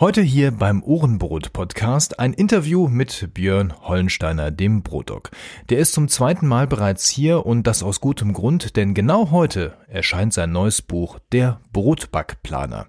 Heute 0.00 0.22
hier 0.22 0.50
beim 0.50 0.82
Ohrenbrot 0.82 1.52
Podcast 1.52 2.18
ein 2.18 2.32
Interview 2.32 2.88
mit 2.88 3.30
Björn 3.32 3.72
Hollensteiner, 3.80 4.50
dem 4.50 4.82
Brotdog. 4.82 5.30
Der 5.68 5.78
ist 5.78 5.92
zum 5.92 6.08
zweiten 6.08 6.48
Mal 6.48 6.66
bereits 6.66 7.08
hier 7.08 7.46
und 7.46 7.68
das 7.68 7.84
aus 7.84 8.00
gutem 8.00 8.32
Grund, 8.32 8.74
denn 8.74 8.94
genau 8.94 9.30
heute 9.30 9.74
erscheint 9.86 10.34
sein 10.34 10.50
neues 10.50 10.82
Buch 10.82 11.20
Der 11.30 11.60
Brotbackplaner. 11.72 12.88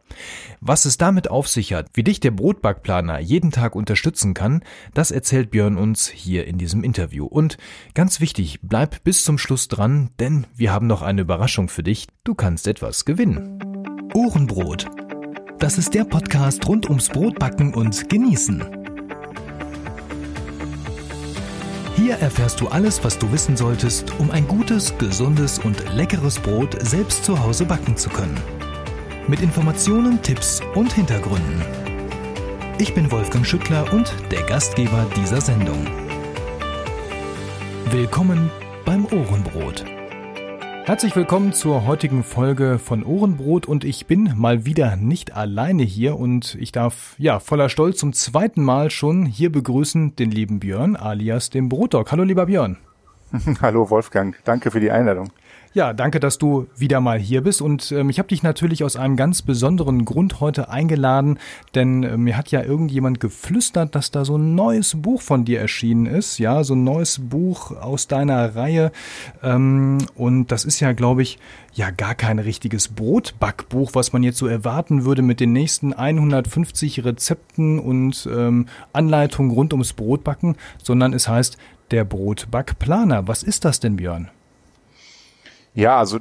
Was 0.62 0.86
es 0.86 0.98
damit 0.98 1.30
auf 1.30 1.48
sich 1.48 1.74
hat, 1.74 1.90
wie 1.94 2.04
dich 2.04 2.22
der 2.22 2.32
Brotbackplaner 2.32 3.20
jeden 3.20 3.52
Tag 3.52 3.76
unterstützen 3.76 4.34
kann, 4.34 4.64
das 4.96 5.12
erzählt 5.12 5.52
Björn 5.52 5.78
uns 5.78 6.08
hier 6.08 6.48
in 6.48 6.58
diesem 6.58 6.84
Interview. 6.84 7.28
Und 7.28 7.60
ganz 7.94 8.20
wichtig, 8.20 8.62
bleib 8.64 9.04
bis 9.04 9.24
zum 9.24 9.38
Schluss 9.38 9.68
dran, 9.68 10.10
denn 10.20 10.48
wir 10.56 10.74
haben 10.74 10.88
noch 10.88 11.04
eine 11.04 11.22
Überraschung 11.22 11.70
für 11.70 11.84
dich. 11.84 12.08
Du 12.24 12.34
kannst 12.34 12.66
etwas 12.66 13.06
gewinnen. 13.06 13.60
Ohrenbrot 14.16 14.88
das 15.60 15.78
ist 15.78 15.94
der 15.94 16.04
Podcast 16.04 16.68
rund 16.68 16.88
ums 16.90 17.10
Brotbacken 17.10 17.74
und 17.74 18.10
Genießen. 18.10 18.64
Hier 21.96 22.16
erfährst 22.16 22.60
du 22.60 22.68
alles, 22.68 23.04
was 23.04 23.18
du 23.18 23.32
wissen 23.32 23.56
solltest, 23.56 24.14
um 24.20 24.30
ein 24.32 24.48
gutes, 24.48 24.98
gesundes 24.98 25.60
und 25.60 25.96
leckeres 25.96 26.40
Brot 26.40 26.78
selbst 26.86 27.24
zu 27.24 27.42
Hause 27.42 27.66
backen 27.66 27.96
zu 27.96 28.10
können. 28.10 28.38
Mit 29.28 29.42
Informationen, 29.42 30.22
Tipps 30.22 30.62
und 30.76 30.94
Hintergründen. 30.94 31.62
Ich 32.78 32.94
bin 32.94 33.10
Wolfgang 33.10 33.46
Schüttler 33.46 33.92
und 33.94 34.14
der 34.32 34.44
Gastgeber 34.44 35.08
dieser 35.16 35.40
Sendung. 35.40 35.88
Willkommen 37.92 38.52
beim 38.84 39.06
Ohrenbrot. 39.06 39.95
Herzlich 40.86 41.16
willkommen 41.16 41.52
zur 41.52 41.88
heutigen 41.88 42.24
Folge 42.24 42.78
von 42.78 43.04
Ohrenbrot 43.04 43.66
und 43.66 43.84
ich 43.84 44.06
bin 44.06 44.34
mal 44.36 44.66
wieder 44.66 44.96
nicht 44.98 45.36
alleine 45.36 45.82
hier 45.82 46.16
und 46.16 46.54
ich 46.60 46.72
darf 46.72 47.16
ja 47.18 47.40
voller 47.40 47.70
Stolz 47.70 47.98
zum 47.98 48.14
zweiten 48.14 48.64
Mal 48.64 48.92
schon 48.92 49.26
hier 49.26 49.52
begrüßen 49.52 50.16
den 50.16 50.30
lieben 50.30 50.60
Björn 50.60 50.96
alias 50.96 51.50
dem 51.50 51.70
Brotdog. 51.70 52.12
Hallo 52.12 52.22
lieber 52.22 52.46
Björn. 52.46 52.78
Hallo 53.64 53.90
Wolfgang, 53.90 54.36
danke 54.44 54.70
für 54.70 54.80
die 54.80 54.92
Einladung. 54.92 55.32
Ja, 55.76 55.92
danke, 55.92 56.22
dass 56.22 56.38
du 56.38 56.68
wieder 56.78 57.02
mal 57.02 57.20
hier 57.20 57.42
bist. 57.42 57.62
Und 57.62 57.92
ähm, 57.92 58.10
ich 58.10 58.18
habe 58.18 58.30
dich 58.30 58.44
natürlich 58.44 58.86
aus 58.86 58.96
einem 58.96 59.18
ganz 59.18 59.42
besonderen 59.42 60.06
Grund 60.06 60.40
heute 60.40 60.70
eingeladen, 60.70 61.38
denn 61.76 62.04
äh, 62.04 62.16
mir 62.16 62.38
hat 62.38 62.50
ja 62.50 62.64
irgendjemand 62.64 63.20
geflüstert, 63.20 63.94
dass 63.94 64.10
da 64.10 64.24
so 64.24 64.38
ein 64.38 64.56
neues 64.56 64.96
Buch 64.96 65.22
von 65.22 65.44
dir 65.44 65.60
erschienen 65.60 66.06
ist. 66.06 66.38
Ja, 66.38 66.64
so 66.64 66.76
ein 66.76 66.86
neues 66.86 67.20
Buch 67.20 67.72
aus 67.72 68.08
deiner 68.08 68.56
Reihe. 68.56 68.94
Ähm, 69.44 69.98
und 70.16 70.50
das 70.50 70.64
ist 70.64 70.80
ja, 70.80 70.94
glaube 70.94 71.24
ich, 71.24 71.40
ja 71.74 71.92
gar 71.92 72.16
kein 72.16 72.40
richtiges 72.40 72.88
Brotbackbuch, 72.88 73.96
was 73.96 74.14
man 74.14 74.24
jetzt 74.24 74.38
so 74.38 74.48
erwarten 74.48 75.04
würde 75.04 75.24
mit 75.24 75.42
den 75.42 75.52
nächsten 75.52 75.92
150 75.92 77.04
Rezepten 77.04 77.80
und 77.80 78.30
ähm, 78.34 78.68
Anleitungen 78.94 79.52
rund 79.52 79.74
ums 79.74 79.92
Brotbacken, 79.92 80.56
sondern 80.82 81.12
es 81.12 81.28
heißt 81.28 81.58
der 81.92 82.06
Brotbackplaner. 82.06 83.28
Was 83.28 83.44
ist 83.44 83.66
das 83.66 83.82
denn, 83.82 83.98
Björn? 83.98 84.30
Ja, 85.76 86.00
also 86.00 86.20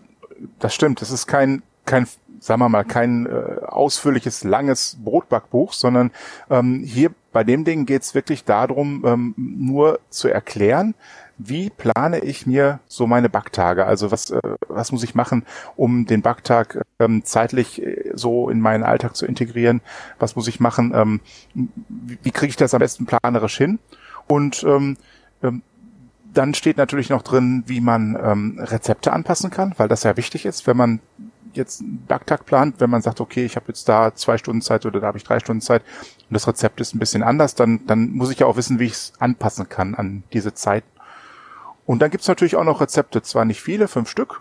das 0.59 0.75
stimmt. 0.75 1.01
Es 1.01 1.11
ist 1.11 1.27
kein, 1.27 1.63
kein, 1.87 2.07
sagen 2.41 2.61
wir 2.61 2.69
mal, 2.69 2.85
kein 2.85 3.27
äh, 3.27 3.61
ausführliches, 3.65 4.45
langes 4.45 4.99
Brotbackbuch, 5.03 5.73
sondern 5.73 6.11
ähm, 6.51 6.83
hier 6.85 7.11
bei 7.33 7.45
dem 7.45 7.65
Ding 7.65 7.87
geht's 7.87 8.15
wirklich 8.15 8.45
darum, 8.45 9.05
ähm, 9.07 9.35
nur 9.37 10.01
zu 10.11 10.29
erklären, 10.29 10.95
wie 11.39 11.71
plane 11.71 12.21
ich 12.21 12.47
mir 12.47 12.81
so 12.87 13.07
meine 13.07 13.29
Backtage? 13.29 13.87
Also 13.87 14.11
was, 14.11 14.31
äh, 14.31 14.41
was 14.69 14.93
muss 14.93 15.03
ich 15.03 15.15
machen, 15.15 15.45
um 15.77 16.07
den 16.07 16.23
Backtag 16.23 16.85
ähm, 16.99 17.25
zeitlich 17.25 17.83
äh, 17.83 18.13
so 18.15 18.49
in 18.51 18.61
meinen 18.61 18.85
Alltag 18.85 19.17
zu 19.17 19.25
integrieren? 19.27 19.81
Was 20.19 20.37
muss 20.37 20.49
ich 20.49 20.61
machen? 20.61 20.93
Ähm, 20.95 21.21
wie, 21.55 22.19
wie 22.23 22.31
kriege 22.31 22.51
ich 22.51 22.57
das 22.57 22.75
am 22.75 22.81
besten 22.81 23.07
planerisch 23.07 23.57
hin? 23.57 23.79
Und 24.27 24.65
ähm, 24.65 24.97
ähm, 25.43 25.63
dann 26.35 26.55
steht 26.55 26.77
natürlich 26.77 27.11
noch 27.11 27.23
drin, 27.23 27.65
wie 27.67 27.81
man 27.81 28.19
ähm, 28.23 28.59
Rezepte 28.61 29.13
anpassen 29.13 29.51
kann, 29.51 29.75
weil 29.77 29.89
das 29.89 30.03
ja 30.03 30.17
wichtig 30.17 30.47
ist, 30.47 30.67
wenn 30.67 30.77
man 30.77 31.01
jetzt 31.53 31.81
einen 31.81 32.05
Backtag 32.07 32.47
plant, 32.47 32.77
wenn 32.81 32.91
man 32.91 33.03
sagt, 33.03 33.21
okay, 33.21 33.45
ich 33.45 33.57
habe 33.57 33.67
jetzt 33.69 33.89
da 33.89 34.15
zwei 34.15 34.39
Stunden 34.39 34.61
Zeit 34.61 34.85
oder 34.85 35.01
da 35.01 35.07
habe 35.07 35.19
ich 35.19 35.25
drei 35.25 35.39
Stunden 35.39 35.61
Zeit 35.61 35.83
und 36.29 36.35
das 36.35 36.49
Rezept 36.49 36.81
ist 36.81 36.95
ein 36.95 36.99
bisschen 36.99 37.23
anders, 37.23 37.55
dann, 37.55 37.87
dann 37.87 38.11
muss 38.11 38.31
ich 38.31 38.41
ja 38.41 38.47
auch 38.47 38.57
wissen, 38.57 38.81
wie 38.81 38.87
ich 38.87 38.93
es 38.93 39.13
anpassen 39.21 39.69
kann 39.69 39.95
an 39.95 40.25
diese 40.33 40.55
Zeit. 40.55 40.85
Und 41.87 42.03
dann 42.03 42.11
gibt's 42.11 42.29
natürlich 42.29 42.57
auch 42.57 42.65
noch 42.65 42.81
Rezepte, 42.81 43.23
zwar 43.23 43.45
nicht 43.45 43.61
viele, 43.61 43.89
fünf 43.89 44.09
Stück, 44.09 44.41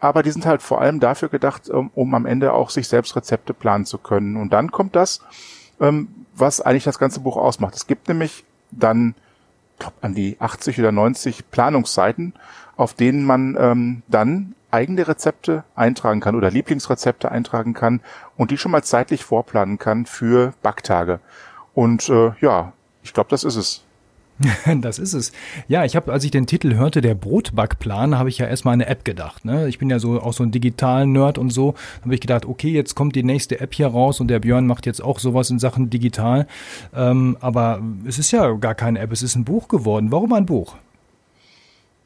aber 0.00 0.22
die 0.22 0.30
sind 0.30 0.46
halt 0.46 0.62
vor 0.62 0.80
allem 0.80 1.00
dafür 1.00 1.28
gedacht, 1.28 1.68
um, 1.68 1.90
um 1.94 2.14
am 2.14 2.26
Ende 2.26 2.52
auch 2.52 2.70
sich 2.70 2.88
selbst 2.88 3.14
Rezepte 3.14 3.54
planen 3.54 3.84
zu 3.84 3.98
können. 3.98 4.36
Und 4.36 4.52
dann 4.52 4.72
kommt 4.72 4.96
das, 4.96 5.20
ähm, 5.80 6.08
was 6.34 6.60
eigentlich 6.60 6.84
das 6.84 6.98
ganze 6.98 7.20
Buch 7.20 7.36
ausmacht. 7.36 7.74
Es 7.74 7.86
gibt 7.86 8.08
nämlich 8.08 8.44
dann 8.70 9.14
glaub, 9.78 9.94
an 10.00 10.14
die 10.14 10.36
80 10.40 10.78
oder 10.78 10.92
90 10.92 11.50
Planungsseiten, 11.50 12.34
auf 12.76 12.94
denen 12.94 13.24
man 13.24 13.56
ähm, 13.58 14.02
dann 14.08 14.54
eigene 14.70 15.08
Rezepte 15.08 15.64
eintragen 15.74 16.20
kann 16.20 16.34
oder 16.34 16.50
Lieblingsrezepte 16.50 17.30
eintragen 17.30 17.74
kann 17.74 18.00
und 18.36 18.50
die 18.50 18.58
schon 18.58 18.72
mal 18.72 18.84
zeitlich 18.84 19.24
vorplanen 19.24 19.78
kann 19.78 20.06
für 20.06 20.52
Backtage. 20.62 21.20
Und 21.74 22.08
äh, 22.08 22.32
ja, 22.40 22.72
ich 23.02 23.14
glaube, 23.14 23.30
das 23.30 23.44
ist 23.44 23.56
es. 23.56 23.84
Das 24.80 24.98
ist 24.98 25.14
es. 25.14 25.32
Ja, 25.66 25.84
ich 25.84 25.96
habe, 25.96 26.12
als 26.12 26.24
ich 26.24 26.30
den 26.30 26.46
Titel 26.46 26.74
hörte, 26.74 27.00
der 27.00 27.14
Brotbackplan, 27.14 28.18
habe 28.18 28.28
ich 28.28 28.38
ja 28.38 28.46
erstmal 28.46 28.74
eine 28.74 28.86
App 28.86 29.04
gedacht. 29.04 29.44
Ne? 29.44 29.68
Ich 29.68 29.78
bin 29.78 29.90
ja 29.90 29.98
so 29.98 30.20
auch 30.20 30.32
so 30.32 30.42
ein 30.42 30.50
digitalen 30.50 31.12
Nerd 31.12 31.38
und 31.38 31.50
so. 31.50 31.74
Habe 32.02 32.14
ich 32.14 32.20
gedacht, 32.20 32.46
okay, 32.46 32.70
jetzt 32.70 32.94
kommt 32.94 33.16
die 33.16 33.22
nächste 33.22 33.60
App 33.60 33.74
hier 33.74 33.88
raus 33.88 34.20
und 34.20 34.28
der 34.28 34.40
Björn 34.40 34.66
macht 34.66 34.86
jetzt 34.86 35.02
auch 35.02 35.18
sowas 35.18 35.50
in 35.50 35.58
Sachen 35.58 35.90
digital. 35.90 36.46
Ähm, 36.94 37.36
aber 37.40 37.80
es 38.06 38.18
ist 38.18 38.30
ja 38.30 38.52
gar 38.52 38.74
keine 38.74 39.00
App, 39.00 39.12
es 39.12 39.22
ist 39.22 39.36
ein 39.36 39.44
Buch 39.44 39.68
geworden. 39.68 40.10
Warum 40.12 40.32
ein 40.32 40.46
Buch? 40.46 40.76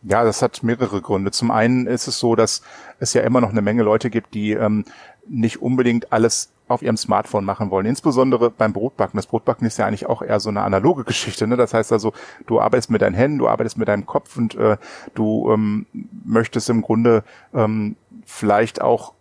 Ja, 0.03 0.25
das 0.25 0.43
hat 0.43 0.65
mehrere 0.65 1.01
Gründe. 1.01 1.31
Zum 1.31 1.53
einen 1.53 1.87
ist 1.87 2.09
es 2.09 2.19
so, 2.19 2.35
dass 2.35 2.63
es 2.99 3.15
ja 3.15 3.23
immer 3.23 3.41
noch 3.41 3.51
eine 3.51 3.63
Menge 3.63 3.85
Leute 3.85 4.11
gibt, 4.11 4.35
die 4.35 4.51
ähm, 4.51 4.85
nicht 5.29 5.63
unbedingt 5.63 6.13
alles 6.13 6.51
auf 6.73 6.83
ihrem 6.83 6.97
Smartphone 6.97 7.45
machen 7.45 7.71
wollen. 7.71 7.87
Insbesondere 7.87 8.51
beim 8.51 8.73
Brotbacken. 8.73 9.17
Das 9.17 9.27
Brotbacken 9.27 9.67
ist 9.67 9.79
ja 9.79 9.87
eigentlich 9.87 10.07
auch 10.07 10.23
eher 10.23 10.41
so 10.41 10.49
eine 10.49 10.63
analoge 10.63 11.05
Geschichte. 11.05 11.47
Ne? 11.47 11.57
Das 11.57 11.75
heißt 11.75 11.93
also, 11.93 12.13
du 12.47 12.61
arbeitest 12.61 12.91
mit 12.91 13.03
deinen 13.03 13.15
Händen, 13.15 13.39
du 13.39 13.49
arbeitest 13.49 13.79
mit 13.79 13.89
deinem 13.89 14.07
Kopf 14.07 14.37
und 14.37 14.55
äh, 14.55 14.77
du 15.15 15.51
ähm, 15.53 15.87
möchtest 16.25 16.71
im 16.71 16.83
Grunde 16.83 17.25
ähm, 17.55 17.97
vielleicht 18.25 18.81
auch 18.81 19.13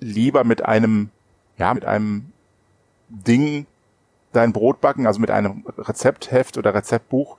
lieber 0.00 0.44
mit 0.44 0.64
einem, 0.64 1.10
ja, 1.58 1.74
mit 1.74 1.84
einem 1.84 2.32
Ding 3.08 3.66
dein 4.32 4.52
Brot 4.52 4.80
backen, 4.80 5.06
also 5.06 5.20
mit 5.20 5.30
einem 5.30 5.64
Rezeptheft 5.76 6.56
oder 6.56 6.74
Rezeptbuch 6.74 7.36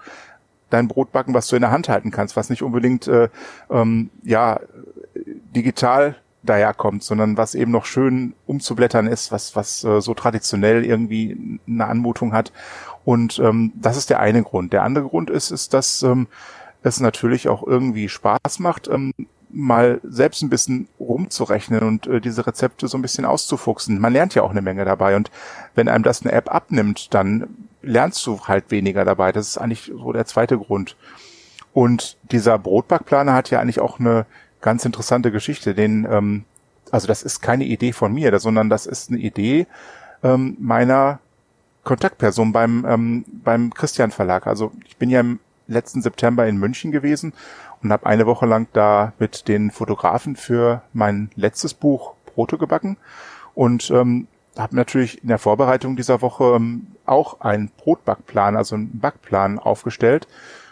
dein 0.70 0.88
Brot 0.88 1.12
backen, 1.12 1.34
was 1.34 1.48
du 1.48 1.56
in 1.56 1.62
der 1.62 1.72
Hand 1.72 1.90
halten 1.90 2.12
kannst, 2.12 2.36
was 2.36 2.50
nicht 2.50 2.64
unbedingt 2.64 3.08
äh, 3.08 3.30
ähm, 3.70 4.09
ja 4.24 4.59
digital 5.16 6.16
daherkommt, 6.44 7.03
sondern 7.03 7.38
was 7.38 7.56
eben 7.56 7.72
noch 7.72 7.85
schön 7.85 8.34
umzublättern 8.47 9.07
ist, 9.07 9.31
was, 9.31 9.56
was 9.56 9.84
äh, 9.84 10.02
so 10.02 10.13
traditionell 10.13 10.84
irgendwie 10.84 11.59
eine 11.68 11.85
Anmutung 11.85 12.34
hat. 12.34 12.52
Und 13.06 13.40
ähm, 13.40 13.72
das 13.75 13.97
ist 13.97 14.09
der 14.09 14.19
eine 14.19 14.44
Grund. 14.44 14.74
Der 14.74 14.84
andere 14.84 15.07
Grund 15.07 15.29
ist, 15.29 15.52
ist, 15.52 15.74
dass 15.74 16.03
ähm, 16.03 16.28
es 16.84 17.00
natürlich 17.00 17.47
auch 17.47 17.66
irgendwie 17.66 18.09
Spaß 18.09 18.59
macht, 18.59 18.88
ähm, 18.88 19.13
mal 19.50 20.00
selbst 20.03 20.41
ein 20.41 20.50
bisschen 20.50 20.88
rumzurechnen 21.00 21.81
und 21.81 22.07
äh, 22.07 22.22
diese 22.22 22.47
Rezepte 22.47 22.88
so 22.88 22.97
ein 22.97 23.02
bisschen 23.02 23.25
auszufuchsen. 23.25 24.00
Man 24.00 24.13
lernt 24.13 24.34
ja 24.34 24.44
auch 24.44 24.52
eine 24.52 24.62
Menge 24.62 24.85
dabei 24.85 25.16
und 25.16 25.29
wenn 25.75 25.90
einem 25.90 26.03
das 26.03 26.22
eine 26.22 26.31
App 26.31 26.53
abnimmt, 26.53 27.13
dann 27.13 27.68
lernst 27.81 28.25
du 28.25 28.40
halt 28.47 28.72
weniger 28.72 29.06
dabei. 29.06 29.31
Das 29.31 29.47
ist 29.47 29.58
eigentlich 29.58 29.91
so 29.94 30.12
der 30.13 30.25
zweite 30.25 30.58
Grund. 30.58 30.96
Und 31.73 32.18
dieser 32.31 32.58
Brotbackplaner 32.58 33.34
hat 33.34 33.50
ja 33.50 33.59
eigentlich 33.59 33.79
auch 33.79 34.00
eine 34.00 34.25
ganz 34.62 34.86
interessante 34.86 35.32
Geschichte. 35.32 35.74
Den, 35.74 36.08
ähm, 36.10 36.46
also 36.92 37.08
das 37.08 37.24
ist 37.24 37.42
keine 37.42 37.66
Idee 37.66 37.94
von 37.94 38.14
mir, 38.14 38.38
sondern 38.40 38.70
das 38.70 38.86
ist 38.86 39.10
eine 39.10 39.20
Idee 39.20 39.68
ähm, 40.24 40.56
meiner 40.60 41.20
Kontaktperson 41.84 42.52
beim 42.52 42.85
ähm, 42.88 43.26
beim 43.44 43.74
Christian 43.74 44.12
Verlag. 44.12 44.46
Also 44.47 44.72
ich 44.85 44.97
bin 44.97 45.09
ja 45.09 45.20
im 45.20 45.40
letzten 45.68 46.02
September 46.02 46.47
in 46.47 46.58
München 46.58 46.91
gewesen 46.91 47.34
und 47.82 47.91
habe 47.91 48.06
eine 48.06 48.28
Woche 48.28 48.46
lang 48.46 48.68
da 48.74 49.14
mit 49.20 49.47
den 49.47 49.72
Fotografen 49.72 50.35
für 50.35 50.84
mein 50.94 51.32
letztes 51.35 51.74
Buch 51.74 52.14
Brote 52.26 52.58
gebacken 52.58 52.97
und 53.56 53.90
ähm, 53.91 54.28
habe 54.58 54.76
natürlich 54.76 55.24
in 55.24 55.30
der 55.30 55.40
Vorbereitung 55.40 55.96
dieser 55.96 56.22
Woche 56.22 56.56
ähm, 56.56 56.88
auch 57.06 57.41
einen 57.41 57.72
Brotbackplan, 57.78 58.56
also 58.56 58.76
einen 58.76 59.00
Backplan 59.00 59.59
aufgestellt 59.59 60.28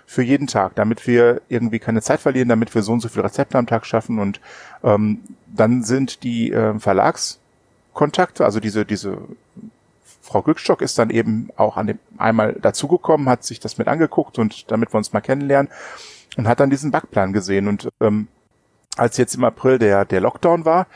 für 0.10 0.24
jeden 0.24 0.48
Tag, 0.48 0.74
damit 0.74 1.06
wir 1.06 1.40
irgendwie 1.50 1.78
keine 1.78 2.02
Zeit 2.02 2.20
verlieren, 2.20 2.50
damit 2.50 2.74
wir 2.74 2.82
so 2.82 2.94
und 2.94 3.00
so 3.00 3.10
viele 3.10 3.26
Rezepte 3.26 3.60
am 3.60 3.68
Tag 3.68 3.86
schaffen. 3.86 4.18
Und 4.18 4.42
ähm, 4.84 5.20
dann 5.46 5.84
sind 5.84 6.24
die 6.24 6.52
äh, 6.52 6.80
Verlagskontakte, 6.80 8.44
also 8.44 8.60
diese 8.60 8.88
diese 8.88 9.20
Frau 10.24 10.42
Glückstock 10.42 10.82
ist 10.82 10.98
dann 10.98 11.12
eben 11.12 11.50
auch 11.58 11.78
an 11.78 11.86
dem 11.86 12.00
einmal 12.18 12.54
dazugekommen, 12.54 13.30
hat 13.30 13.44
sich 13.44 13.60
das 13.60 13.78
mit 13.78 13.88
angeguckt 13.88 14.40
und 14.40 14.72
damit 14.72 14.92
wir 14.92 14.98
uns 14.98 15.14
mal 15.14 15.22
kennenlernen 15.22 15.72
und 16.38 16.48
hat 16.48 16.60
dann 16.60 16.72
diesen 16.72 16.90
Backplan 16.90 17.32
gesehen. 17.32 17.68
Und 17.68 17.88
ähm, 18.02 18.30
als 18.98 19.18
jetzt 19.18 19.36
im 19.36 19.44
April 19.44 19.78
der 19.78 20.06
der 20.06 20.22
Lockdown 20.22 20.66
war 20.66 20.88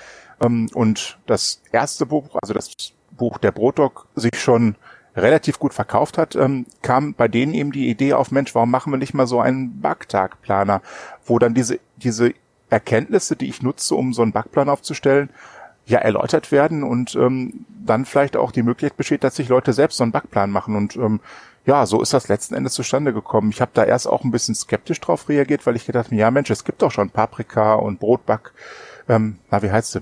ähm, 0.41 0.71
und 0.73 1.19
das 1.27 1.61
erste 1.71 2.07
Buch, 2.07 2.35
also 2.41 2.55
das 2.55 2.71
Buch 3.11 3.37
der 3.37 3.51
Brotdog 3.51 4.07
sich 4.15 4.41
schon 4.41 4.75
relativ 5.15 5.59
gut 5.59 5.73
verkauft 5.73 6.17
hat, 6.17 6.35
ähm, 6.35 6.65
kam 6.81 7.13
bei 7.13 7.27
denen 7.27 7.53
eben 7.53 7.71
die 7.71 7.89
Idee 7.89 8.13
auf, 8.13 8.31
Mensch, 8.31 8.55
warum 8.55 8.71
machen 8.71 8.91
wir 8.91 8.97
nicht 8.97 9.13
mal 9.13 9.27
so 9.27 9.39
einen 9.39 9.81
Backtagplaner, 9.81 10.81
wo 11.25 11.39
dann 11.39 11.53
diese, 11.53 11.79
diese 11.97 12.33
Erkenntnisse, 12.69 13.35
die 13.35 13.49
ich 13.49 13.61
nutze, 13.61 13.95
um 13.95 14.13
so 14.13 14.23
einen 14.23 14.31
Backplan 14.31 14.69
aufzustellen, 14.69 15.29
ja 15.85 15.99
erläutert 15.99 16.51
werden 16.51 16.83
und 16.83 17.15
ähm, 17.15 17.65
dann 17.85 18.05
vielleicht 18.05 18.37
auch 18.37 18.51
die 18.51 18.63
Möglichkeit 18.63 18.97
besteht, 18.97 19.23
dass 19.23 19.35
sich 19.35 19.49
Leute 19.49 19.73
selbst 19.73 19.97
so 19.97 20.03
einen 20.03 20.13
Backplan 20.13 20.49
machen 20.49 20.75
und 20.75 20.95
ähm, 20.95 21.19
ja, 21.65 21.85
so 21.85 22.01
ist 22.01 22.13
das 22.13 22.27
letzten 22.27 22.55
Endes 22.55 22.73
zustande 22.73 23.13
gekommen. 23.13 23.49
Ich 23.49 23.61
habe 23.61 23.71
da 23.73 23.85
erst 23.85 24.07
auch 24.07 24.23
ein 24.23 24.31
bisschen 24.31 24.55
skeptisch 24.55 24.99
drauf 24.99 25.29
reagiert, 25.29 25.65
weil 25.65 25.77
ich 25.77 25.85
gedacht 25.85 26.07
habe, 26.07 26.15
ja 26.15 26.29
Mensch, 26.31 26.49
es 26.49 26.65
gibt 26.65 26.81
doch 26.81 26.91
schon 26.91 27.09
Paprika 27.09 27.75
und 27.75 27.99
Brotback, 27.99 28.51
ähm, 29.07 29.37
na 29.49 29.61
wie 29.61 29.71
heißt 29.71 29.95
es? 29.95 30.01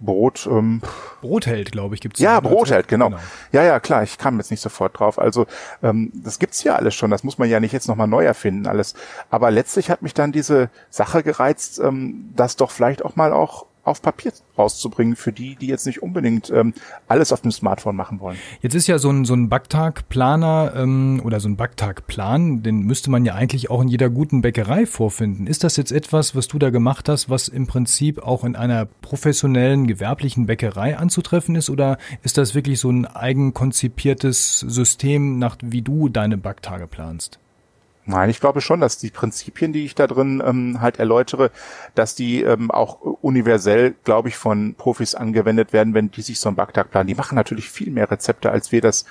Brot. 0.00 0.48
Ähm, 0.50 0.82
Brotheld, 1.20 1.72
glaube 1.72 1.94
ich, 1.94 2.00
gibt's. 2.00 2.20
Ja, 2.20 2.40
Brotheld, 2.40 2.88
genau. 2.88 3.10
genau. 3.10 3.20
Ja, 3.52 3.62
ja, 3.64 3.80
klar. 3.80 4.02
Ich 4.02 4.18
kam 4.18 4.38
jetzt 4.38 4.50
nicht 4.50 4.60
sofort 4.60 4.98
drauf. 4.98 5.18
Also 5.18 5.46
ähm, 5.82 6.12
das 6.14 6.38
gibt's 6.38 6.62
ja 6.62 6.76
alles 6.76 6.94
schon. 6.94 7.10
Das 7.10 7.24
muss 7.24 7.38
man 7.38 7.48
ja 7.48 7.60
nicht 7.60 7.72
jetzt 7.72 7.88
nochmal 7.88 8.08
neu 8.08 8.24
erfinden 8.24 8.66
alles. 8.66 8.94
Aber 9.30 9.50
letztlich 9.50 9.90
hat 9.90 10.02
mich 10.02 10.14
dann 10.14 10.32
diese 10.32 10.70
Sache 10.90 11.22
gereizt, 11.22 11.78
ähm, 11.80 12.30
dass 12.36 12.56
doch 12.56 12.70
vielleicht 12.70 13.04
auch 13.04 13.16
mal 13.16 13.32
auch 13.32 13.66
auf 13.88 14.02
Papier 14.02 14.32
rauszubringen 14.56 15.16
für 15.16 15.32
die, 15.32 15.56
die 15.56 15.66
jetzt 15.66 15.86
nicht 15.86 16.02
unbedingt 16.02 16.50
ähm, 16.50 16.74
alles 17.06 17.32
auf 17.32 17.40
dem 17.40 17.50
Smartphone 17.50 17.96
machen 17.96 18.20
wollen. 18.20 18.38
Jetzt 18.60 18.74
ist 18.74 18.86
ja 18.86 18.98
so 18.98 19.10
ein, 19.10 19.24
so 19.24 19.34
ein 19.34 19.48
Backtagplaner 19.48 20.72
ähm, 20.76 21.20
oder 21.24 21.40
so 21.40 21.48
ein 21.48 21.56
Backtagplan, 21.56 22.62
den 22.62 22.80
müsste 22.80 23.10
man 23.10 23.24
ja 23.24 23.34
eigentlich 23.34 23.70
auch 23.70 23.82
in 23.82 23.88
jeder 23.88 24.10
guten 24.10 24.42
Bäckerei 24.42 24.86
vorfinden. 24.86 25.46
Ist 25.46 25.64
das 25.64 25.76
jetzt 25.76 25.92
etwas, 25.92 26.34
was 26.34 26.48
du 26.48 26.58
da 26.58 26.70
gemacht 26.70 27.08
hast, 27.08 27.30
was 27.30 27.48
im 27.48 27.66
Prinzip 27.66 28.22
auch 28.22 28.44
in 28.44 28.56
einer 28.56 28.86
professionellen, 28.86 29.86
gewerblichen 29.86 30.46
Bäckerei 30.46 30.96
anzutreffen 30.96 31.54
ist 31.56 31.70
oder 31.70 31.98
ist 32.22 32.38
das 32.38 32.54
wirklich 32.54 32.80
so 32.80 32.90
ein 32.90 33.06
eigenkonzipiertes 33.06 34.60
System, 34.60 35.38
nach 35.38 35.56
wie 35.62 35.82
du 35.82 36.08
deine 36.08 36.38
Backtage 36.38 36.86
planst? 36.86 37.38
Nein, 38.10 38.30
ich 38.30 38.40
glaube 38.40 38.62
schon, 38.62 38.80
dass 38.80 38.96
die 38.96 39.10
Prinzipien, 39.10 39.74
die 39.74 39.84
ich 39.84 39.94
da 39.94 40.06
drin 40.06 40.42
ähm, 40.42 40.80
halt 40.80 40.98
erläutere, 40.98 41.50
dass 41.94 42.14
die 42.14 42.42
ähm, 42.42 42.70
auch 42.70 43.02
universell, 43.02 43.96
glaube 44.02 44.30
ich, 44.30 44.38
von 44.38 44.74
Profis 44.76 45.14
angewendet 45.14 45.74
werden, 45.74 45.92
wenn 45.92 46.10
die 46.10 46.22
sich 46.22 46.40
so 46.40 46.48
einen 46.48 46.56
Backtag 46.56 46.90
planen. 46.90 47.06
Die 47.06 47.14
machen 47.14 47.34
natürlich 47.34 47.68
viel 47.68 47.90
mehr 47.90 48.10
Rezepte, 48.10 48.50
als 48.50 48.72
wir 48.72 48.80
das 48.80 49.04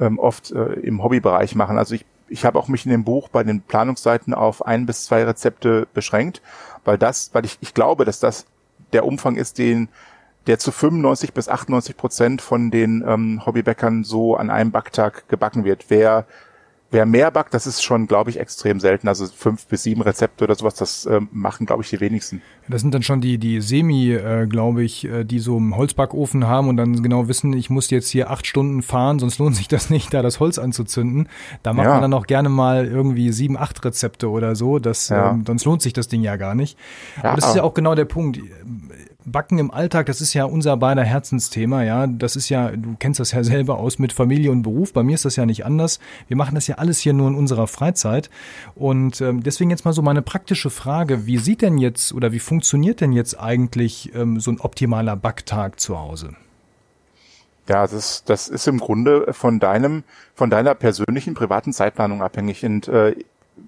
ähm, 0.00 0.18
oft 0.18 0.50
äh, 0.50 0.72
im 0.80 1.00
Hobbybereich 1.00 1.54
machen. 1.54 1.78
Also 1.78 1.94
ich, 1.94 2.04
ich 2.28 2.44
habe 2.44 2.58
auch 2.58 2.66
mich 2.66 2.84
in 2.84 2.90
dem 2.90 3.04
Buch 3.04 3.28
bei 3.28 3.44
den 3.44 3.60
Planungsseiten 3.60 4.34
auf 4.34 4.66
ein 4.66 4.84
bis 4.84 5.04
zwei 5.04 5.22
Rezepte 5.22 5.86
beschränkt, 5.94 6.42
weil 6.84 6.98
das, 6.98 7.30
weil 7.32 7.44
ich, 7.44 7.56
ich 7.60 7.72
glaube, 7.72 8.04
dass 8.04 8.18
das 8.18 8.46
der 8.92 9.06
Umfang 9.06 9.36
ist, 9.36 9.58
den 9.58 9.88
der 10.48 10.58
zu 10.58 10.72
95 10.72 11.34
bis 11.34 11.48
98 11.48 11.96
Prozent 11.96 12.42
von 12.42 12.72
den 12.72 13.04
ähm, 13.06 13.46
Hobbybäckern 13.46 14.02
so 14.02 14.34
an 14.34 14.50
einem 14.50 14.72
Backtag 14.72 15.28
gebacken 15.28 15.62
wird. 15.62 15.84
Wer 15.86 16.26
Wer 16.92 17.06
mehr 17.06 17.30
backt, 17.30 17.54
das 17.54 17.68
ist 17.68 17.82
schon, 17.82 18.08
glaube 18.08 18.30
ich, 18.30 18.40
extrem 18.40 18.80
selten. 18.80 19.06
Also 19.06 19.26
fünf 19.26 19.66
bis 19.66 19.84
sieben 19.84 20.02
Rezepte 20.02 20.42
oder 20.42 20.56
sowas, 20.56 20.74
das 20.74 21.06
äh, 21.06 21.20
machen, 21.30 21.64
glaube 21.64 21.82
ich, 21.82 21.90
die 21.90 22.00
wenigsten. 22.00 22.42
Das 22.68 22.80
sind 22.80 22.92
dann 22.92 23.04
schon 23.04 23.20
die, 23.20 23.38
die 23.38 23.60
Semi, 23.60 24.12
äh, 24.12 24.46
glaube 24.48 24.82
ich, 24.82 25.04
äh, 25.04 25.22
die 25.24 25.38
so 25.38 25.56
einen 25.56 25.76
Holzbackofen 25.76 26.48
haben 26.48 26.68
und 26.68 26.76
dann 26.76 27.00
genau 27.00 27.28
wissen, 27.28 27.52
ich 27.52 27.70
muss 27.70 27.90
jetzt 27.90 28.08
hier 28.08 28.30
acht 28.30 28.44
Stunden 28.44 28.82
fahren, 28.82 29.20
sonst 29.20 29.38
lohnt 29.38 29.54
sich 29.54 29.68
das 29.68 29.88
nicht, 29.88 30.12
da 30.12 30.22
das 30.22 30.40
Holz 30.40 30.58
anzuzünden. 30.58 31.28
Da 31.62 31.72
macht 31.72 31.86
ja. 31.86 31.92
man 31.92 32.02
dann 32.02 32.14
auch 32.14 32.26
gerne 32.26 32.48
mal 32.48 32.86
irgendwie 32.86 33.30
sieben, 33.30 33.56
acht 33.56 33.84
Rezepte 33.84 34.28
oder 34.28 34.56
so. 34.56 34.80
Das, 34.80 35.10
ja. 35.10 35.30
ähm, 35.30 35.44
sonst 35.46 35.64
lohnt 35.64 35.82
sich 35.82 35.92
das 35.92 36.08
Ding 36.08 36.22
ja 36.22 36.34
gar 36.36 36.56
nicht. 36.56 36.76
Ja. 37.18 37.30
Aber 37.30 37.40
das 37.40 37.50
ist 37.50 37.56
ja 37.56 37.62
auch 37.62 37.74
genau 37.74 37.94
der 37.94 38.04
Punkt 38.04 38.40
Backen 39.24 39.58
im 39.58 39.70
Alltag, 39.70 40.06
das 40.06 40.20
ist 40.20 40.34
ja 40.34 40.44
unser 40.44 40.76
beider 40.76 41.04
Herzensthema, 41.04 41.82
ja. 41.82 42.06
Das 42.06 42.36
ist 42.36 42.48
ja, 42.48 42.70
du 42.70 42.96
kennst 42.98 43.20
das 43.20 43.32
ja 43.32 43.44
selber 43.44 43.78
aus 43.78 43.98
mit 43.98 44.12
Familie 44.12 44.50
und 44.50 44.62
Beruf. 44.62 44.92
Bei 44.92 45.02
mir 45.02 45.14
ist 45.14 45.24
das 45.24 45.36
ja 45.36 45.46
nicht 45.46 45.64
anders. 45.64 46.00
Wir 46.28 46.36
machen 46.36 46.54
das 46.54 46.66
ja 46.66 46.76
alles 46.76 46.98
hier 46.98 47.12
nur 47.12 47.28
in 47.28 47.34
unserer 47.34 47.66
Freizeit. 47.66 48.30
Und 48.74 49.20
ähm, 49.20 49.42
deswegen 49.42 49.70
jetzt 49.70 49.84
mal 49.84 49.92
so 49.92 50.02
meine 50.02 50.22
praktische 50.22 50.70
Frage. 50.70 51.26
Wie 51.26 51.38
sieht 51.38 51.62
denn 51.62 51.78
jetzt 51.78 52.12
oder 52.12 52.32
wie 52.32 52.38
funktioniert 52.38 53.00
denn 53.00 53.12
jetzt 53.12 53.38
eigentlich 53.38 54.14
ähm, 54.14 54.40
so 54.40 54.50
ein 54.50 54.60
optimaler 54.60 55.16
Backtag 55.16 55.80
zu 55.80 55.98
Hause? 55.98 56.34
Ja, 57.68 57.86
das, 57.86 58.24
das 58.24 58.48
ist 58.48 58.66
im 58.66 58.78
Grunde 58.78 59.32
von 59.32 59.60
deinem, 59.60 60.02
von 60.34 60.50
deiner 60.50 60.74
persönlichen 60.74 61.34
privaten 61.34 61.72
Zeitplanung 61.72 62.20
abhängig. 62.20 62.64
Und 62.64 62.88
äh, 62.88 63.14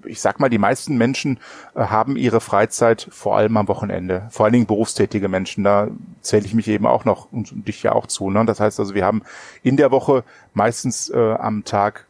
ich 0.06 0.20
sag 0.20 0.40
mal, 0.40 0.48
die 0.48 0.58
meisten 0.58 0.96
Menschen 0.96 1.38
äh, 1.74 1.84
haben 1.84 2.16
ihre 2.16 2.40
Freizeit 2.40 3.06
vor 3.10 3.36
allem 3.36 3.56
am 3.56 3.68
Wochenende. 3.68 4.28
Vor 4.30 4.44
allen 4.44 4.52
Dingen 4.52 4.66
berufstätige 4.66 5.28
Menschen. 5.28 5.64
Da 5.64 5.88
zähle 6.20 6.44
ich 6.44 6.54
mich 6.54 6.68
eben 6.68 6.86
auch 6.86 7.04
noch 7.04 7.30
und 7.32 7.66
dich 7.66 7.82
ja 7.82 7.92
auch 7.92 8.06
zu. 8.06 8.30
Ne? 8.30 8.44
Das 8.44 8.60
heißt 8.60 8.80
also, 8.80 8.94
wir 8.94 9.04
haben 9.04 9.22
in 9.62 9.76
der 9.76 9.90
Woche 9.90 10.24
meistens 10.54 11.10
äh, 11.10 11.34
am 11.34 11.64
Tag 11.64 12.06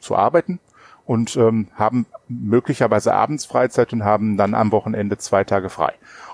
zu 0.00 0.16
arbeiten 0.16 0.60
und 1.06 1.36
ähm, 1.36 1.68
haben 1.74 2.06
möglicherweise 2.28 3.14
abends 3.14 3.44
Freizeit 3.44 3.92
und 3.92 4.04
haben 4.04 4.36
dann 4.36 4.54
am 4.54 4.72
Wochenende 4.72 5.18
zwei 5.18 5.44
Tage 5.44 5.68
frei. 5.68 5.92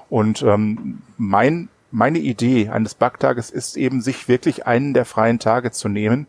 Und 0.08 0.42
ähm, 0.42 1.02
mein, 1.16 1.68
meine 1.90 2.18
Idee 2.18 2.68
eines 2.68 2.94
Backtages 2.94 3.50
ist 3.50 3.76
eben, 3.76 4.00
sich 4.00 4.28
wirklich 4.28 4.66
einen 4.66 4.94
der 4.94 5.04
freien 5.04 5.38
Tage 5.38 5.70
zu 5.70 5.88
nehmen 5.88 6.26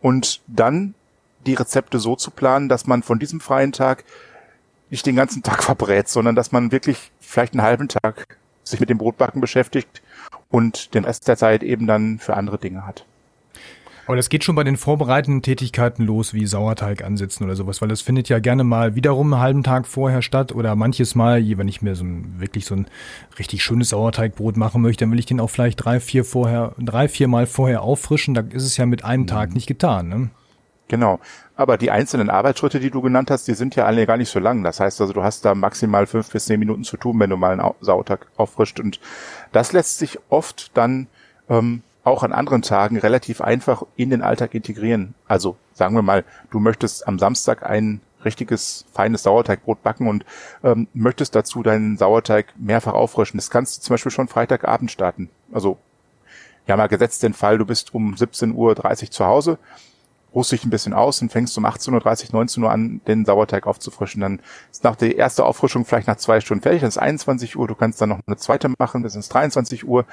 und 0.00 0.40
dann 0.46 0.94
die 1.46 1.54
Rezepte 1.54 1.98
so 1.98 2.16
zu 2.16 2.30
planen, 2.30 2.68
dass 2.68 2.86
man 2.86 3.02
von 3.02 3.18
diesem 3.18 3.40
freien 3.40 3.72
Tag 3.72 4.04
nicht 4.90 5.06
den 5.06 5.16
ganzen 5.16 5.42
Tag 5.42 5.62
verbrät, 5.62 6.08
sondern 6.08 6.34
dass 6.34 6.52
man 6.52 6.72
wirklich 6.72 7.10
vielleicht 7.20 7.54
einen 7.54 7.62
halben 7.62 7.88
Tag 7.88 8.38
sich 8.64 8.80
mit 8.80 8.90
dem 8.90 8.98
Brotbacken 8.98 9.40
beschäftigt 9.40 10.02
und 10.50 10.94
den 10.94 11.04
Rest 11.04 11.28
der 11.28 11.36
Zeit 11.36 11.62
eben 11.62 11.86
dann 11.86 12.18
für 12.18 12.36
andere 12.36 12.58
Dinge 12.58 12.86
hat. 12.86 13.04
Aber 14.06 14.14
das 14.14 14.28
geht 14.28 14.44
schon 14.44 14.54
bei 14.54 14.62
den 14.62 14.76
vorbereitenden 14.76 15.42
Tätigkeiten 15.42 16.04
los, 16.04 16.32
wie 16.32 16.46
Sauerteig 16.46 17.02
ansetzen 17.02 17.42
oder 17.42 17.56
sowas, 17.56 17.82
weil 17.82 17.88
das 17.88 18.02
findet 18.02 18.28
ja 18.28 18.38
gerne 18.38 18.62
mal 18.62 18.94
wiederum 18.94 19.32
einen 19.32 19.42
halben 19.42 19.62
Tag 19.64 19.88
vorher 19.88 20.22
statt 20.22 20.52
oder 20.52 20.76
manches 20.76 21.16
Mal, 21.16 21.42
wenn 21.58 21.66
ich 21.66 21.82
mir 21.82 21.96
so 21.96 22.04
ein, 22.04 22.38
wirklich 22.38 22.66
so 22.66 22.76
ein 22.76 22.86
richtig 23.36 23.64
schönes 23.64 23.88
Sauerteigbrot 23.88 24.56
machen 24.56 24.80
möchte, 24.80 25.04
dann 25.04 25.10
will 25.10 25.18
ich 25.18 25.26
den 25.26 25.40
auch 25.40 25.50
vielleicht 25.50 25.84
drei, 25.84 25.98
vier 25.98 26.24
vorher, 26.24 26.72
drei, 26.78 27.08
vier 27.08 27.26
Mal 27.26 27.46
vorher 27.46 27.82
auffrischen. 27.82 28.34
Da 28.34 28.42
ist 28.42 28.62
es 28.62 28.76
ja 28.76 28.86
mit 28.86 29.04
einem 29.04 29.26
Tag 29.26 29.48
mhm. 29.48 29.54
nicht 29.54 29.66
getan, 29.66 30.08
ne? 30.08 30.30
Genau. 30.88 31.18
Aber 31.56 31.78
die 31.78 31.90
einzelnen 31.90 32.30
Arbeitsschritte, 32.30 32.80
die 32.80 32.90
du 32.90 33.00
genannt 33.00 33.30
hast, 33.30 33.48
die 33.48 33.54
sind 33.54 33.74
ja 33.76 33.86
alle 33.86 34.06
gar 34.06 34.16
nicht 34.16 34.30
so 34.30 34.38
lang. 34.38 34.62
Das 34.62 34.78
heißt 34.78 35.00
also, 35.00 35.12
du 35.12 35.22
hast 35.22 35.44
da 35.44 35.54
maximal 35.54 36.06
fünf 36.06 36.30
bis 36.30 36.46
zehn 36.46 36.60
Minuten 36.60 36.84
zu 36.84 36.96
tun, 36.96 37.18
wenn 37.18 37.30
du 37.30 37.36
mal 37.36 37.58
einen 37.58 37.74
Sauertag 37.80 38.26
auffrischt. 38.36 38.78
Und 38.78 39.00
das 39.52 39.72
lässt 39.72 39.98
sich 39.98 40.18
oft 40.28 40.76
dann 40.76 41.08
ähm, 41.48 41.82
auch 42.04 42.22
an 42.22 42.32
anderen 42.32 42.62
Tagen 42.62 42.98
relativ 42.98 43.40
einfach 43.40 43.82
in 43.96 44.10
den 44.10 44.22
Alltag 44.22 44.54
integrieren. 44.54 45.14
Also 45.26 45.56
sagen 45.72 45.96
wir 45.96 46.02
mal, 46.02 46.24
du 46.50 46.60
möchtest 46.60 47.08
am 47.08 47.18
Samstag 47.18 47.68
ein 47.68 48.00
richtiges 48.24 48.84
feines 48.92 49.22
Sauerteigbrot 49.22 49.82
backen 49.82 50.08
und 50.08 50.24
ähm, 50.62 50.88
möchtest 50.94 51.34
dazu 51.34 51.62
deinen 51.62 51.96
Sauerteig 51.96 52.54
mehrfach 52.58 52.92
auffrischen. 52.92 53.38
Das 53.38 53.50
kannst 53.50 53.76
du 53.76 53.82
zum 53.82 53.94
Beispiel 53.94 54.12
schon 54.12 54.28
Freitagabend 54.28 54.90
starten. 54.90 55.30
Also 55.52 55.78
ja 56.66 56.76
mal 56.76 56.88
gesetzt 56.88 57.22
den 57.22 57.34
Fall, 57.34 57.58
du 57.58 57.64
bist 57.64 57.94
um 57.94 58.14
17.30 58.14 58.54
Uhr 58.54 59.10
zu 59.10 59.24
Hause, 59.24 59.58
ruhst 60.36 60.52
dich 60.52 60.64
ein 60.64 60.70
bisschen 60.70 60.92
aus 60.92 61.20
und 61.22 61.32
fängst 61.32 61.56
um 61.58 61.64
18.30 61.64 62.26
Uhr, 62.26 62.32
19 62.32 62.62
Uhr 62.62 62.70
an, 62.70 63.00
den 63.08 63.24
Sauerteig 63.24 63.66
aufzufrischen. 63.66 64.20
Dann 64.20 64.40
ist 64.70 64.84
nach 64.84 64.94
der 64.94 65.16
erste 65.16 65.44
Auffrischung 65.44 65.84
vielleicht 65.84 66.06
nach 66.06 66.16
zwei 66.16 66.40
Stunden 66.40 66.62
fertig, 66.62 66.82
dann 66.82 66.88
ist 66.88 66.98
21 66.98 67.56
Uhr, 67.56 67.66
du 67.66 67.74
kannst 67.74 68.00
dann 68.00 68.10
noch 68.10 68.20
eine 68.26 68.36
zweite 68.36 68.70
machen, 68.78 69.02
das 69.02 69.16
ist 69.16 69.30
23 69.30 69.88
Uhr 69.88 70.04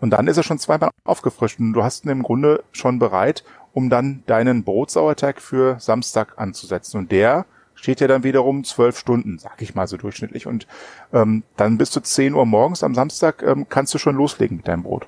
und 0.00 0.10
dann 0.10 0.28
ist 0.28 0.36
er 0.36 0.42
schon 0.42 0.58
zweimal 0.58 0.90
aufgefrischt 1.04 1.58
und 1.58 1.72
du 1.72 1.82
hast 1.82 2.04
ihn 2.04 2.10
im 2.10 2.22
Grunde 2.22 2.62
schon 2.72 2.98
bereit, 2.98 3.42
um 3.72 3.88
dann 3.88 4.22
deinen 4.26 4.64
Brotsauerteig 4.64 5.40
für 5.40 5.80
Samstag 5.80 6.34
anzusetzen. 6.36 6.98
Und 6.98 7.10
der 7.10 7.46
steht 7.74 8.00
ja 8.00 8.06
dann 8.06 8.22
wiederum 8.24 8.64
zwölf 8.64 8.98
Stunden, 8.98 9.38
sag 9.38 9.62
ich 9.62 9.74
mal 9.74 9.86
so 9.86 9.96
durchschnittlich. 9.96 10.46
Und 10.46 10.66
ähm, 11.12 11.42
dann 11.56 11.78
bis 11.78 11.90
zu 11.90 12.00
10 12.00 12.34
Uhr 12.34 12.44
morgens 12.44 12.82
am 12.82 12.94
Samstag 12.94 13.42
ähm, 13.42 13.66
kannst 13.68 13.94
du 13.94 13.98
schon 13.98 14.16
loslegen 14.16 14.58
mit 14.58 14.68
deinem 14.68 14.82
Brot. 14.82 15.06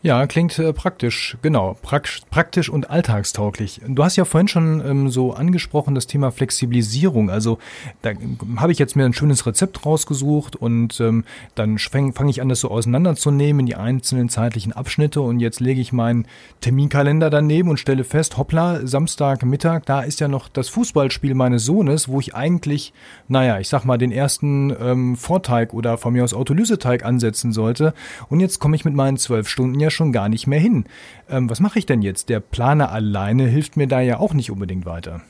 Ja, 0.00 0.28
klingt 0.28 0.56
äh, 0.60 0.72
praktisch, 0.72 1.36
genau. 1.42 1.76
Prakt, 1.82 2.30
praktisch 2.30 2.68
und 2.68 2.88
alltagstauglich. 2.88 3.80
Du 3.84 4.04
hast 4.04 4.14
ja 4.14 4.24
vorhin 4.24 4.46
schon 4.46 4.80
ähm, 4.86 5.10
so 5.10 5.32
angesprochen 5.32 5.96
das 5.96 6.06
Thema 6.06 6.30
Flexibilisierung. 6.30 7.30
Also 7.30 7.58
da 8.02 8.12
habe 8.58 8.70
ich 8.70 8.78
jetzt 8.78 8.94
mir 8.94 9.04
ein 9.04 9.12
schönes 9.12 9.44
Rezept 9.44 9.84
rausgesucht 9.84 10.54
und 10.54 11.00
ähm, 11.00 11.24
dann 11.56 11.78
fange 11.78 12.12
fang 12.12 12.28
ich 12.28 12.40
an, 12.40 12.48
das 12.48 12.60
so 12.60 12.70
auseinanderzunehmen 12.70 13.60
in 13.60 13.66
die 13.66 13.74
einzelnen 13.74 14.28
zeitlichen 14.28 14.72
Abschnitte 14.72 15.20
und 15.20 15.40
jetzt 15.40 15.58
lege 15.58 15.80
ich 15.80 15.92
meinen 15.92 16.28
Terminkalender 16.60 17.28
daneben 17.28 17.68
und 17.68 17.80
stelle 17.80 18.04
fest, 18.04 18.38
hoppla, 18.38 18.86
Samstagmittag, 18.86 19.82
da 19.84 20.02
ist 20.02 20.20
ja 20.20 20.28
noch 20.28 20.48
das 20.48 20.68
Fußballspiel 20.68 21.34
meines 21.34 21.64
Sohnes, 21.64 22.08
wo 22.08 22.20
ich 22.20 22.36
eigentlich, 22.36 22.92
naja, 23.26 23.58
ich 23.58 23.68
sag 23.68 23.84
mal, 23.84 23.98
den 23.98 24.12
ersten 24.12 24.72
ähm, 24.80 25.16
Vorteig 25.16 25.74
oder 25.74 25.98
von 25.98 26.12
mir 26.12 26.22
aus 26.22 26.34
Autolyseteig 26.34 27.04
ansetzen 27.04 27.52
sollte. 27.52 27.94
Und 28.28 28.38
jetzt 28.38 28.60
komme 28.60 28.76
ich 28.76 28.84
mit 28.84 28.94
meinen 28.94 29.16
zwölf 29.16 29.48
Stunden 29.48 29.80
ja 29.80 29.87
ja 29.88 29.90
schon 29.90 30.12
gar 30.12 30.28
nicht 30.28 30.46
mehr 30.46 30.60
hin. 30.60 30.84
Ähm, 31.28 31.48
was 31.48 31.60
mache 31.60 31.78
ich 31.78 31.86
denn 31.86 32.02
jetzt? 32.02 32.28
Der 32.28 32.40
Planer 32.40 32.92
alleine 32.92 33.46
hilft 33.46 33.76
mir 33.76 33.88
da 33.88 34.00
ja 34.00 34.18
auch 34.18 34.34
nicht 34.34 34.50
unbedingt 34.50 34.86
weiter. 34.86 35.22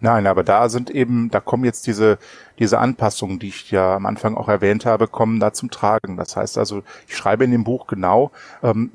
Nein, 0.00 0.26
aber 0.26 0.44
da 0.44 0.68
sind 0.68 0.90
eben, 0.90 1.30
da 1.30 1.40
kommen 1.40 1.64
jetzt 1.64 1.86
diese, 1.86 2.18
diese 2.58 2.78
Anpassungen, 2.78 3.38
die 3.38 3.48
ich 3.48 3.70
ja 3.70 3.96
am 3.96 4.06
Anfang 4.06 4.36
auch 4.36 4.48
erwähnt 4.48 4.86
habe, 4.86 5.08
kommen 5.08 5.40
da 5.40 5.52
zum 5.52 5.70
Tragen. 5.70 6.16
Das 6.16 6.36
heißt 6.36 6.58
also, 6.58 6.82
ich 7.08 7.16
schreibe 7.16 7.44
in 7.44 7.50
dem 7.50 7.64
Buch 7.64 7.86
genau, 7.86 8.30
ähm, 8.62 8.90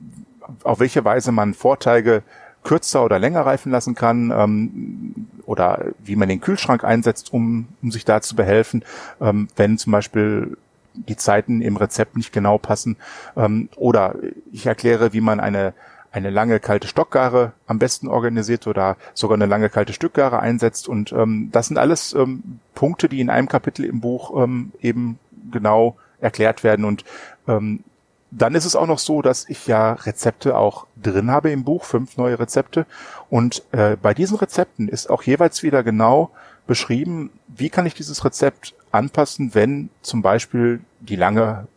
auf 0.63 0.79
welche 0.79 1.03
Weise 1.05 1.31
man 1.31 1.53
Vorteile 1.53 2.23
kürzer 2.63 3.03
oder 3.03 3.19
länger 3.19 3.41
reifen 3.41 3.71
lassen 3.71 3.95
kann 3.95 4.31
ähm, 4.31 5.27
oder 5.45 5.85
wie 6.03 6.15
man 6.15 6.29
den 6.29 6.41
Kühlschrank 6.41 6.83
einsetzt, 6.83 7.33
um, 7.33 7.67
um 7.81 7.91
sich 7.91 8.05
da 8.05 8.21
zu 8.21 8.35
behelfen, 8.35 8.83
ähm, 9.21 9.47
wenn 9.55 9.77
zum 9.77 9.91
Beispiel 9.91 10.57
die 10.93 11.15
Zeiten 11.15 11.61
im 11.61 11.77
Rezept 11.77 12.17
nicht 12.17 12.33
genau 12.33 12.57
passen. 12.57 12.97
Ähm, 13.35 13.69
oder 13.75 14.15
ich 14.51 14.65
erkläre, 14.65 15.13
wie 15.13 15.21
man 15.21 15.39
eine 15.39 15.73
eine 16.11 16.29
lange 16.29 16.59
kalte 16.59 16.87
Stockgare 16.87 17.53
am 17.67 17.79
besten 17.79 18.07
organisiert 18.07 18.67
oder 18.67 18.97
sogar 19.13 19.35
eine 19.35 19.45
lange 19.45 19.69
kalte 19.69 19.93
Stückgare 19.93 20.39
einsetzt. 20.39 20.87
Und 20.87 21.11
ähm, 21.11 21.49
das 21.51 21.67
sind 21.67 21.77
alles 21.77 22.13
ähm, 22.13 22.59
Punkte, 22.73 23.09
die 23.09 23.21
in 23.21 23.29
einem 23.29 23.47
Kapitel 23.47 23.85
im 23.85 24.01
Buch 24.01 24.43
ähm, 24.43 24.71
eben 24.81 25.19
genau 25.51 25.97
erklärt 26.19 26.63
werden. 26.63 26.85
Und 26.85 27.05
ähm, 27.47 27.83
dann 28.31 28.55
ist 28.55 28.65
es 28.65 28.75
auch 28.75 28.87
noch 28.87 28.99
so, 28.99 29.21
dass 29.21 29.49
ich 29.49 29.67
ja 29.67 29.93
Rezepte 29.93 30.55
auch 30.55 30.85
drin 31.01 31.31
habe 31.31 31.51
im 31.51 31.63
Buch, 31.63 31.83
fünf 31.83 32.17
neue 32.17 32.39
Rezepte. 32.39 32.85
Und 33.29 33.63
äh, 33.71 33.97
bei 33.99 34.13
diesen 34.13 34.37
Rezepten 34.37 34.87
ist 34.87 35.09
auch 35.09 35.23
jeweils 35.23 35.63
wieder 35.63 35.83
genau 35.83 36.29
beschrieben, 36.67 37.31
wie 37.47 37.69
kann 37.69 37.85
ich 37.85 37.95
dieses 37.95 38.23
Rezept 38.23 38.75
anpassen, 38.91 39.55
wenn 39.55 39.89
zum 40.01 40.21
Beispiel 40.21 40.81
die 40.99 41.15
lange 41.15 41.67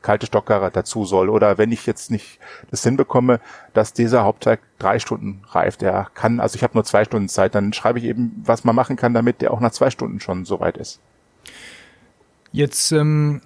kalte 0.00 0.26
Stockgare 0.26 0.70
dazu 0.70 1.04
soll. 1.04 1.28
Oder 1.28 1.58
wenn 1.58 1.72
ich 1.72 1.84
jetzt 1.84 2.10
nicht 2.10 2.38
das 2.70 2.82
hinbekomme, 2.82 3.40
dass 3.74 3.92
dieser 3.92 4.24
Hauptteig 4.24 4.60
drei 4.78 4.98
Stunden 4.98 5.42
reift. 5.50 5.82
Der 5.82 6.08
kann, 6.14 6.40
also 6.40 6.56
ich 6.56 6.62
habe 6.62 6.74
nur 6.74 6.84
zwei 6.84 7.04
Stunden 7.04 7.28
Zeit, 7.28 7.54
dann 7.54 7.74
schreibe 7.74 7.98
ich 7.98 8.06
eben, 8.06 8.42
was 8.44 8.64
man 8.64 8.74
machen 8.74 8.96
kann, 8.96 9.12
damit 9.12 9.42
der 9.42 9.52
auch 9.52 9.60
nach 9.60 9.72
zwei 9.72 9.90
Stunden 9.90 10.20
schon 10.20 10.46
soweit 10.46 10.78
ist. 10.78 11.00
Jetzt 12.52 12.92
ähm, 12.92 13.42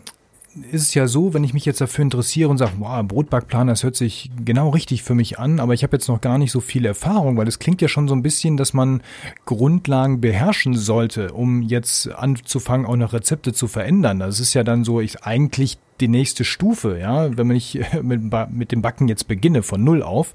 ist 0.71 0.83
es 0.83 0.95
ja 0.95 1.07
so, 1.07 1.33
wenn 1.35 1.45
ich 1.45 1.55
mich 1.55 1.65
jetzt 1.65 1.81
dafür 1.81 2.03
interessiere 2.03 2.51
und 2.51 2.59
sage, 2.59 2.73
wow, 2.79 3.03
Brotbackplan, 3.07 3.69
das 3.69 3.83
hört 3.83 3.97
sich 3.97 4.31
genau 4.45 4.71
richtig 4.71 5.03
für 5.03 5.15
mich 5.15 5.39
an, 5.39 5.61
aber 5.61 5.75
ich 5.75 5.83
habe 5.83 5.97
jetzt 5.97 6.09
noch 6.09 6.21
gar 6.21 6.39
nicht 6.39 6.53
so 6.53 6.61
viel 6.61 6.85
Erfahrung, 6.85 7.37
weil 7.37 7.49
es 7.49 7.59
klingt 7.59 7.81
ja 7.81 7.89
schon 7.89 8.09
so 8.09 8.15
ein 8.15 8.23
bisschen, 8.23 8.57
dass 8.57 8.75
man 8.75 9.03
Grundlagen 9.47 10.21
beherrschen 10.21 10.75
sollte, 10.75 11.33
um 11.33 11.63
jetzt 11.63 12.11
anzufangen, 12.11 12.87
auch 12.87 12.97
noch 12.97 13.13
Rezepte 13.13 13.53
zu 13.53 13.67
verändern. 13.67 14.19
Das 14.19 14.41
ist 14.41 14.55
ja 14.55 14.63
dann 14.63 14.85
so, 14.85 15.01
ich 15.01 15.25
eigentlich 15.25 15.79
die 16.01 16.09
nächste 16.09 16.45
Stufe, 16.45 16.99
ja, 16.99 17.37
wenn 17.37 17.47
man 17.47 17.55
nicht 17.55 17.79
mit, 18.03 18.23
mit 18.51 18.73
dem 18.73 18.83
Backen 18.83 19.09
jetzt 19.09 19.29
beginne 19.29 19.63
von 19.63 19.83
null 19.83 20.03
auf. 20.03 20.35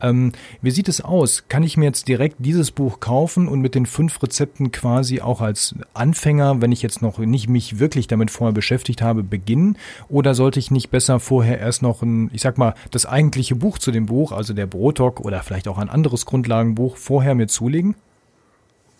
Ähm, 0.00 0.32
wie 0.62 0.70
sieht 0.70 0.88
es 0.88 1.00
aus? 1.00 1.44
Kann 1.48 1.62
ich 1.62 1.76
mir 1.76 1.84
jetzt 1.84 2.08
direkt 2.08 2.36
dieses 2.38 2.70
Buch 2.70 3.00
kaufen 3.00 3.48
und 3.48 3.60
mit 3.60 3.74
den 3.74 3.86
fünf 3.86 4.22
Rezepten 4.22 4.72
quasi 4.72 5.20
auch 5.20 5.40
als 5.40 5.74
Anfänger, 5.94 6.60
wenn 6.60 6.72
ich 6.72 6.82
jetzt 6.82 7.02
noch 7.02 7.18
nicht 7.18 7.48
mich 7.48 7.78
wirklich 7.78 8.06
damit 8.06 8.30
vorher 8.30 8.52
beschäftigt 8.54 9.02
habe, 9.02 9.22
beginnen? 9.22 9.76
Oder 10.08 10.34
sollte 10.34 10.58
ich 10.58 10.70
nicht 10.70 10.90
besser 10.90 11.20
vorher 11.20 11.58
erst 11.58 11.82
noch 11.82 12.02
ein, 12.02 12.30
ich 12.32 12.42
sag 12.42 12.58
mal, 12.58 12.74
das 12.90 13.06
eigentliche 13.06 13.56
Buch 13.56 13.78
zu 13.78 13.90
dem 13.92 14.06
Buch, 14.06 14.32
also 14.32 14.54
der 14.54 14.66
Brotok 14.66 15.20
oder 15.20 15.42
vielleicht 15.42 15.68
auch 15.68 15.78
ein 15.78 15.90
anderes 15.90 16.26
Grundlagenbuch 16.26 16.96
vorher 16.96 17.34
mir 17.34 17.46
zulegen? 17.46 17.94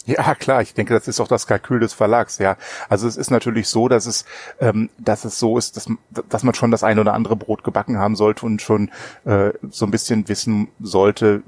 Ja, 0.06 0.34
klar, 0.34 0.60
ich 0.60 0.74
denke, 0.74 0.92
das 0.92 1.08
ist 1.08 1.18
auch 1.20 1.28
das 1.28 1.46
Kalkül 1.46 1.80
des 1.80 1.94
Verlags, 1.94 2.38
ja. 2.38 2.56
Also 2.90 3.08
es 3.08 3.16
ist 3.16 3.30
natürlich 3.30 3.68
so, 3.68 3.88
dass 3.88 4.04
es, 4.04 4.26
ähm, 4.60 4.90
dass 4.98 5.24
es 5.24 5.38
so 5.38 5.56
ist, 5.56 5.76
dass, 5.76 5.88
dass 6.28 6.42
man 6.42 6.54
schon 6.54 6.70
das 6.70 6.84
eine 6.84 7.00
oder 7.00 7.14
andere 7.14 7.36
Brot 7.36 7.64
gebacken 7.64 7.98
haben 7.98 8.14
sollte 8.14 8.44
und 8.44 8.60
schon 8.60 8.90
äh, 9.24 9.52
so 9.70 9.86
ein 9.86 9.90
bisschen 9.90 10.28
wissen 10.28 10.68
sollte, 10.78 11.42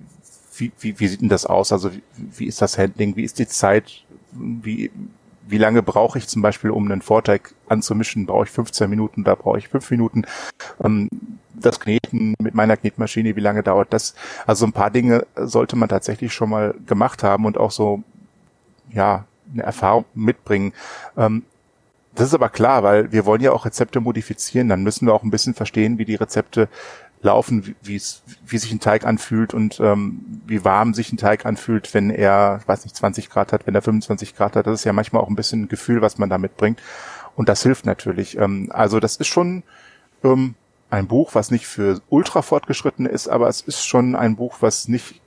wie, 0.57 0.73
wie, 0.81 0.99
wie 0.99 1.09
sieht 1.09 1.21
denn 1.21 1.29
das 1.29 1.45
aus? 1.45 1.71
Also 1.71 1.93
wie, 1.93 2.03
wie 2.17 2.47
ist 2.47 2.63
das 2.63 2.79
Handling, 2.79 3.15
wie 3.17 3.25
ist 3.25 3.39
die 3.39 3.47
Zeit, 3.47 4.05
wie, 4.33 4.91
wie 5.47 5.59
lange 5.59 5.83
brauche 5.83 6.19
ich 6.19 6.27
zum 6.27 6.41
Beispiel, 6.41 6.71
um 6.71 6.91
einen 6.91 7.03
Vorteig 7.03 7.55
anzumischen? 7.69 8.25
Brauche 8.25 8.45
ich 8.45 8.51
15 8.51 8.89
Minuten, 8.89 9.23
da 9.23 9.35
brauche 9.35 9.59
ich 9.59 9.69
5 9.69 9.91
Minuten. 9.91 10.25
Ähm, 10.83 11.11
das 11.55 11.81
Kneten 11.81 12.35
mit 12.41 12.55
meiner 12.55 12.77
Knetmaschine, 12.77 13.37
wie 13.37 13.41
lange 13.41 13.63
dauert 13.63 13.93
das? 13.93 14.15
Also 14.47 14.67
ein 14.67 14.73
paar 14.73 14.91
Dinge 14.91 15.27
sollte 15.37 15.77
man 15.77 15.89
tatsächlich 15.89 16.33
schon 16.33 16.51
mal 16.51 16.75
gemacht 16.87 17.23
haben 17.23 17.45
und 17.47 17.59
auch 17.59 17.71
so 17.71 18.03
ja, 18.93 19.25
eine 19.53 19.63
Erfahrung 19.63 20.05
mitbringen. 20.15 20.73
Ähm, 21.17 21.45
das 22.15 22.29
ist 22.29 22.35
aber 22.35 22.49
klar, 22.49 22.83
weil 22.83 23.13
wir 23.13 23.27
wollen 23.27 23.43
ja 23.43 23.53
auch 23.53 23.67
Rezepte 23.67 24.01
modifizieren. 24.01 24.69
Dann 24.69 24.83
müssen 24.83 25.07
wir 25.07 25.13
auch 25.13 25.23
ein 25.23 25.31
bisschen 25.31 25.55
verstehen, 25.55 25.99
wie 25.99 26.07
die 26.07 26.15
Rezepte 26.15 26.69
laufen, 27.23 27.75
wie 27.83 27.97
es, 27.97 28.23
wie 28.47 28.59
sich 28.59 28.73
ein 28.73 28.81
Teig 28.81 29.05
anfühlt 29.05 29.53
und 29.53 29.81
ähm, 29.81 30.41
wie 30.47 30.65
warm 30.65 30.95
sich 30.95 31.13
ein 31.13 31.19
Teig 31.19 31.45
anfühlt, 31.45 31.93
wenn 31.93 32.11
er, 32.11 32.61
weiß 32.67 32.85
nicht, 32.85 32.97
20 32.97 33.31
Grad 33.31 33.53
hat, 33.53 33.67
wenn 33.67 33.75
er 33.75 33.83
25 33.83 34.35
Grad 34.35 34.57
hat. 34.57 34.67
Das 34.67 34.81
ist 34.81 34.85
ja 34.85 34.93
manchmal 34.93 35.23
auch 35.23 35.29
ein 35.29 35.37
bisschen 35.37 35.63
ein 35.63 35.69
Gefühl, 35.69 36.01
was 36.01 36.19
man 36.19 36.31
da 36.31 36.39
mitbringt. 36.39 36.81
Und 37.35 37.49
das 37.49 37.63
hilft 37.63 37.85
natürlich. 37.85 38.39
Ähm, 38.39 38.69
also 38.73 39.01
das 39.01 39.17
ist 39.17 39.29
schon 39.29 39.63
ähm, 40.25 40.55
ein 40.89 41.07
Buch, 41.07 41.35
was 41.35 41.51
nicht 41.51 41.67
für 41.67 42.01
ultra 42.09 42.43
fortgeschritten 42.43 43.07
ist, 43.07 43.29
aber 43.29 43.49
es 43.49 43.61
ist 43.61 43.85
schon 43.85 44.15
ein 44.15 44.37
Buch, 44.37 44.57
was 44.61 44.89
nicht 44.89 45.21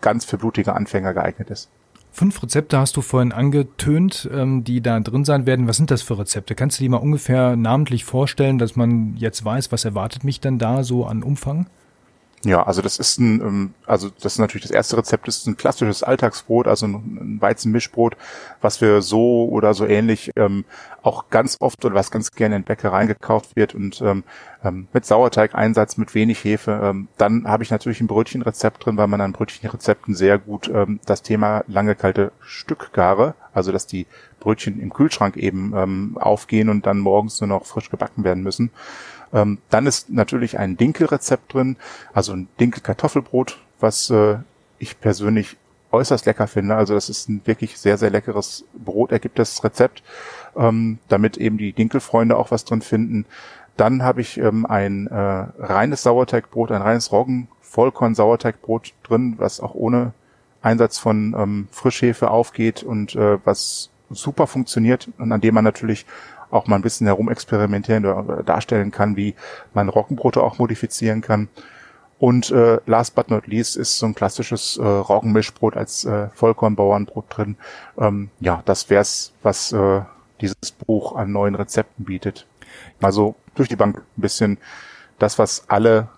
ganz 0.00 0.24
für 0.24 0.38
blutige 0.38 0.74
Anfänger 0.74 1.14
geeignet 1.14 1.50
ist. 1.50 1.68
Fünf 2.10 2.42
Rezepte 2.42 2.78
hast 2.78 2.96
du 2.96 3.00
vorhin 3.00 3.32
angetönt, 3.32 4.28
ähm, 4.32 4.64
die 4.64 4.80
da 4.80 4.98
drin 5.00 5.24
sein 5.24 5.46
werden. 5.46 5.68
Was 5.68 5.76
sind 5.76 5.90
das 5.90 6.02
für 6.02 6.18
Rezepte? 6.18 6.54
Kannst 6.54 6.78
du 6.78 6.82
die 6.82 6.88
mal 6.88 6.96
ungefähr 6.96 7.56
namentlich 7.56 8.04
vorstellen, 8.04 8.58
dass 8.58 8.76
man 8.76 9.14
jetzt 9.16 9.44
weiß, 9.44 9.70
was 9.70 9.84
erwartet 9.84 10.24
mich 10.24 10.40
denn 10.40 10.58
da 10.58 10.82
so 10.82 11.06
an 11.06 11.22
Umfang? 11.22 11.68
Ja, 12.44 12.62
also 12.62 12.82
das 12.82 12.98
ist 12.98 13.18
ein, 13.18 13.40
ähm, 13.40 13.74
also 13.84 14.10
das 14.10 14.34
ist 14.34 14.38
natürlich 14.38 14.62
das 14.62 14.70
erste 14.70 14.96
Rezept, 14.96 15.26
das 15.26 15.38
ist 15.38 15.46
ein 15.48 15.56
klassisches 15.56 16.04
Alltagsbrot, 16.04 16.68
also 16.68 16.86
ein 16.86 17.38
Weizenmischbrot, 17.40 18.16
was 18.60 18.80
wir 18.80 19.02
so 19.02 19.48
oder 19.48 19.74
so 19.74 19.84
ähnlich 19.86 20.30
ähm, 20.36 20.64
auch 21.02 21.30
ganz 21.30 21.56
oft 21.58 21.84
oder 21.84 21.96
was 21.96 22.12
ganz 22.12 22.30
gerne 22.30 22.54
in 22.54 22.62
Bäckereien 22.62 23.08
gekauft 23.08 23.56
wird 23.56 23.74
und 23.74 24.00
ähm, 24.02 24.22
ähm, 24.62 24.86
mit 24.92 25.04
Sauerteig-Einsatz, 25.04 25.96
mit 25.96 26.14
wenig 26.14 26.44
Hefe. 26.44 26.80
Ähm, 26.80 27.08
dann 27.16 27.48
habe 27.48 27.64
ich 27.64 27.70
natürlich 27.70 28.00
ein 28.00 28.06
Brötchenrezept 28.06 28.86
drin, 28.86 28.96
weil 28.96 29.08
man 29.08 29.20
an 29.20 29.32
Brötchenrezepten 29.32 30.14
sehr 30.14 30.38
gut 30.38 30.70
ähm, 30.72 31.00
das 31.06 31.22
Thema 31.22 31.64
lange 31.66 31.96
kalte 31.96 32.30
Stückgare, 32.40 33.34
also 33.52 33.72
dass 33.72 33.86
die 33.86 34.06
Brötchen 34.38 34.80
im 34.80 34.92
Kühlschrank 34.92 35.36
eben 35.36 35.72
ähm, 35.76 36.18
aufgehen 36.20 36.68
und 36.68 36.86
dann 36.86 37.00
morgens 37.00 37.40
nur 37.40 37.48
noch 37.48 37.66
frisch 37.66 37.90
gebacken 37.90 38.22
werden 38.22 38.44
müssen. 38.44 38.70
Ähm, 39.32 39.58
dann 39.70 39.86
ist 39.86 40.10
natürlich 40.10 40.58
ein 40.58 40.76
Dinkelrezept 40.76 41.54
drin, 41.54 41.76
also 42.12 42.32
ein 42.32 42.48
Dinkel-Kartoffelbrot, 42.60 43.58
was 43.80 44.10
äh, 44.10 44.38
ich 44.78 45.00
persönlich 45.00 45.56
äußerst 45.90 46.26
lecker 46.26 46.46
finde. 46.46 46.76
Also 46.76 46.94
das 46.94 47.08
ist 47.08 47.28
ein 47.28 47.40
wirklich 47.44 47.78
sehr, 47.78 47.98
sehr 47.98 48.10
leckeres 48.10 48.64
Brot, 48.74 49.12
ergibt 49.12 49.38
das 49.38 49.62
Rezept, 49.64 50.02
ähm, 50.56 50.98
damit 51.08 51.36
eben 51.36 51.58
die 51.58 51.72
Dinkelfreunde 51.72 52.36
auch 52.36 52.50
was 52.50 52.64
drin 52.64 52.82
finden. 52.82 53.26
Dann 53.76 54.02
habe 54.02 54.20
ich 54.20 54.38
ähm, 54.38 54.66
ein 54.66 55.06
äh, 55.06 55.14
reines 55.14 56.02
Sauerteigbrot, 56.02 56.72
ein 56.72 56.82
reines 56.82 57.12
Roggen-Vollkorn-Sauerteigbrot 57.12 58.92
drin, 59.04 59.34
was 59.38 59.60
auch 59.60 59.74
ohne 59.74 60.12
Einsatz 60.62 60.98
von 60.98 61.34
ähm, 61.38 61.68
Frischhefe 61.70 62.30
aufgeht 62.30 62.82
und 62.82 63.14
äh, 63.14 63.38
was 63.44 63.90
super 64.10 64.46
funktioniert 64.46 65.08
und 65.18 65.32
an 65.32 65.40
dem 65.40 65.54
man 65.54 65.64
natürlich 65.64 66.06
auch 66.50 66.66
mal 66.66 66.76
ein 66.76 66.82
bisschen 66.82 67.06
herumexperimentieren 67.06 68.06
oder 68.06 68.42
darstellen 68.42 68.90
kann, 68.90 69.16
wie 69.16 69.34
man 69.74 69.88
Roggenbrote 69.88 70.42
auch 70.42 70.58
modifizieren 70.58 71.20
kann. 71.20 71.48
Und 72.18 72.50
äh, 72.50 72.80
last 72.86 73.14
but 73.14 73.30
not 73.30 73.46
least 73.46 73.76
ist 73.76 73.98
so 73.98 74.06
ein 74.06 74.14
klassisches 74.14 74.76
äh, 74.76 74.82
Roggenmischbrot 74.84 75.76
als 75.76 76.04
äh, 76.04 76.28
Vollkornbauernbrot 76.34 77.26
drin. 77.28 77.56
Ähm, 77.96 78.30
ja, 78.40 78.62
das 78.64 78.90
wär's, 78.90 79.32
was 79.42 79.72
äh, 79.72 80.00
dieses 80.40 80.72
Buch 80.86 81.14
an 81.14 81.30
neuen 81.30 81.54
Rezepten 81.54 82.04
bietet. 82.04 82.46
Also 83.00 83.36
durch 83.54 83.68
die 83.68 83.76
Bank 83.76 83.98
ein 83.98 84.20
bisschen 84.20 84.58
das, 85.18 85.38
was 85.38 85.68
alle 85.68 86.08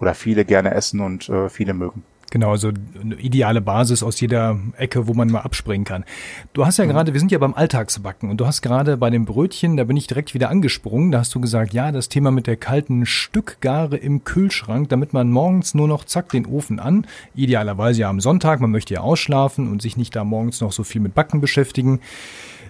oder 0.00 0.14
viele 0.14 0.44
gerne 0.44 0.74
essen 0.74 1.00
und 1.00 1.28
äh, 1.28 1.48
viele 1.48 1.74
mögen. 1.74 2.02
Genau, 2.34 2.50
also 2.50 2.72
eine 3.00 3.14
ideale 3.14 3.60
Basis 3.60 4.02
aus 4.02 4.18
jeder 4.18 4.58
Ecke, 4.76 5.06
wo 5.06 5.14
man 5.14 5.30
mal 5.30 5.42
abspringen 5.42 5.84
kann. 5.84 6.04
Du 6.52 6.66
hast 6.66 6.78
ja 6.78 6.84
mhm. 6.84 6.88
gerade, 6.88 7.12
wir 7.12 7.20
sind 7.20 7.30
ja 7.30 7.38
beim 7.38 7.54
Alltagsbacken 7.54 8.28
und 8.28 8.40
du 8.40 8.46
hast 8.48 8.60
gerade 8.60 8.96
bei 8.96 9.08
dem 9.08 9.24
Brötchen, 9.24 9.76
da 9.76 9.84
bin 9.84 9.96
ich 9.96 10.08
direkt 10.08 10.34
wieder 10.34 10.50
angesprungen, 10.50 11.12
da 11.12 11.20
hast 11.20 11.32
du 11.36 11.40
gesagt, 11.40 11.72
ja, 11.72 11.92
das 11.92 12.08
Thema 12.08 12.32
mit 12.32 12.48
der 12.48 12.56
kalten 12.56 13.06
Stückgare 13.06 13.96
im 13.96 14.24
Kühlschrank, 14.24 14.88
damit 14.88 15.12
man 15.12 15.30
morgens 15.30 15.74
nur 15.74 15.86
noch 15.86 16.02
zack 16.02 16.30
den 16.30 16.44
Ofen 16.44 16.80
an, 16.80 17.06
idealerweise 17.36 18.00
ja 18.00 18.10
am 18.10 18.18
Sonntag, 18.18 18.58
man 18.58 18.72
möchte 18.72 18.94
ja 18.94 19.00
ausschlafen 19.02 19.70
und 19.70 19.80
sich 19.80 19.96
nicht 19.96 20.16
da 20.16 20.24
morgens 20.24 20.60
noch 20.60 20.72
so 20.72 20.82
viel 20.82 21.00
mit 21.00 21.14
Backen 21.14 21.40
beschäftigen. 21.40 22.00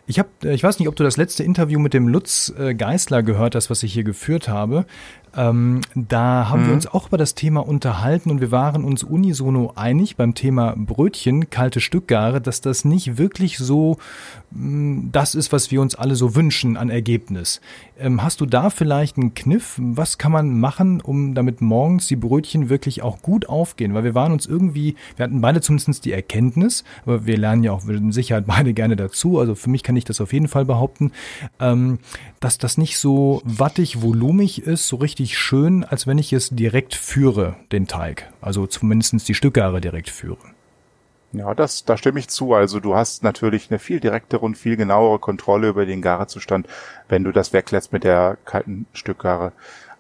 Ich 0.07 0.19
habe, 0.19 0.29
ich 0.43 0.63
weiß 0.63 0.79
nicht, 0.79 0.89
ob 0.89 0.97
du 0.97 1.03
das 1.03 1.17
letzte 1.17 1.45
Interview 1.45 1.79
mit 1.79 1.95
dem 1.95 2.09
Lutz 2.09 2.53
äh, 2.59 2.75
Geißler 2.75 3.23
gehört 3.23 3.55
hast, 3.55 3.71
was 3.71 3.83
ich 3.83 3.95
hier 3.95 4.05
geführt 4.05 4.49
habe. 4.49 4.85
Ähm, 5.37 5.81
da 5.95 6.49
haben 6.49 6.63
mhm. 6.63 6.67
wir 6.67 6.75
uns 6.75 6.87
auch 6.87 7.09
über 7.09 7.19
das 7.19 7.35
Thema 7.35 7.67
unterhalten 7.67 8.31
und 8.31 8.41
wir 8.41 8.51
waren 8.51 8.85
uns 8.85 9.03
unisono 9.03 9.73
einig 9.75 10.17
beim 10.17 10.35
Thema 10.35 10.75
Brötchen, 10.77 11.51
kalte 11.51 11.81
Stückgare, 11.81 12.41
dass 12.41 12.61
das 12.61 12.85
nicht 12.85 13.19
wirklich 13.19 13.59
so 13.59 13.97
mh, 14.53 14.69
mm, 14.69 15.09
das 15.13 15.35
ist, 15.35 15.53
was 15.53 15.71
wir 15.71 15.81
uns 15.81 15.95
alle 15.95 16.15
so 16.15 16.35
wünschen 16.37 16.77
an 16.77 16.89
Ergebnis. 16.89 17.61
Ähm, 17.99 18.23
hast 18.23 18.41
du 18.41 18.47
da 18.47 18.71
vielleicht 18.71 19.17
einen 19.17 19.35
Kniff? 19.35 19.79
Was 19.79 20.19
kann 20.19 20.33
man 20.33 20.59
machen, 20.59 21.01
um 21.01 21.35
damit 21.35 21.61
morgens 21.61 22.07
die 22.07 22.17
Brötchen 22.17 22.69
wirklich 22.69 23.03
auch 23.03 23.21
gut 23.21 23.49
aufgehen? 23.49 23.95
Weil 23.95 24.05
wir 24.05 24.15
waren 24.15 24.33
uns 24.33 24.47
irgendwie, 24.47 24.95
wir 25.17 25.25
hatten 25.25 25.41
beide 25.41 25.61
zumindest 25.61 26.05
die 26.05 26.13
Erkenntnis, 26.13 26.85
aber 27.05 27.27
wir 27.27 27.37
lernen 27.37 27.65
ja 27.65 27.73
auch 27.73 27.85
mit 27.85 28.15
Sicherheit 28.15 28.47
beide 28.47 28.73
gerne 28.73 28.95
dazu. 28.97 29.41
Also 29.41 29.55
für 29.55 29.71
mich 29.71 29.83
kann 29.83 29.94
kann 29.95 29.99
ich 29.99 30.05
das 30.05 30.21
auf 30.21 30.33
jeden 30.33 30.49
Fall 30.49 30.65
behaupten, 30.65 31.13
ähm, 31.61 32.01
dass 32.41 32.59
das 32.59 32.79
nicht 32.79 32.99
so 32.99 33.41
wattig, 33.45 34.03
volumig 34.03 34.67
ist, 34.67 34.89
so 34.89 34.97
richtig 34.97 35.39
schön, 35.39 35.85
als 35.85 36.09
wenn 36.09 36.19
ich 36.19 36.33
es 36.33 36.49
direkt 36.51 36.97
führe, 36.97 37.55
den 37.71 37.87
Teig. 37.87 38.29
Also 38.41 38.67
zumindestens 38.67 39.23
die 39.23 39.35
Stückgare 39.35 39.81
direkt 39.81 40.11
führe. 40.11 40.39
Ja, 41.31 41.55
das, 41.55 41.85
da 41.85 41.97
stimme 41.97 42.19
ich 42.19 42.27
zu. 42.27 42.55
Also 42.55 42.81
du 42.81 42.97
hast 42.97 43.23
natürlich 43.23 43.71
eine 43.71 43.79
viel 43.79 44.01
direktere 44.01 44.41
und 44.41 44.57
viel 44.57 44.77
genauere 44.77 45.21
Kontrolle 45.21 45.69
über 45.69 45.87
den 45.87 46.03
Garezustand, 46.03 46.67
wenn 47.09 47.23
du 47.23 47.31
das 47.31 47.53
weglässt 47.53 47.93
mit 47.93 48.03
der 48.03 48.37
kalten 48.45 48.87
Stückgare. 48.95 49.53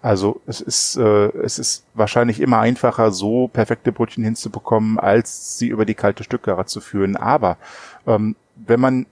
Also 0.02 0.40
es 0.48 0.60
ist, 0.60 0.96
äh, 0.96 1.28
es 1.38 1.60
ist 1.60 1.84
wahrscheinlich 1.94 2.40
immer 2.40 2.58
einfacher, 2.58 3.12
so 3.12 3.46
perfekte 3.46 3.92
Brötchen 3.92 4.24
hinzubekommen, 4.24 4.98
als 4.98 5.56
sie 5.56 5.68
über 5.68 5.84
die 5.84 5.94
kalte 5.94 6.24
Stückgare 6.24 6.66
zu 6.66 6.80
führen. 6.80 7.16
Aber 7.16 7.58
ähm, 8.08 8.34
wenn 8.56 8.80
man 8.80 9.06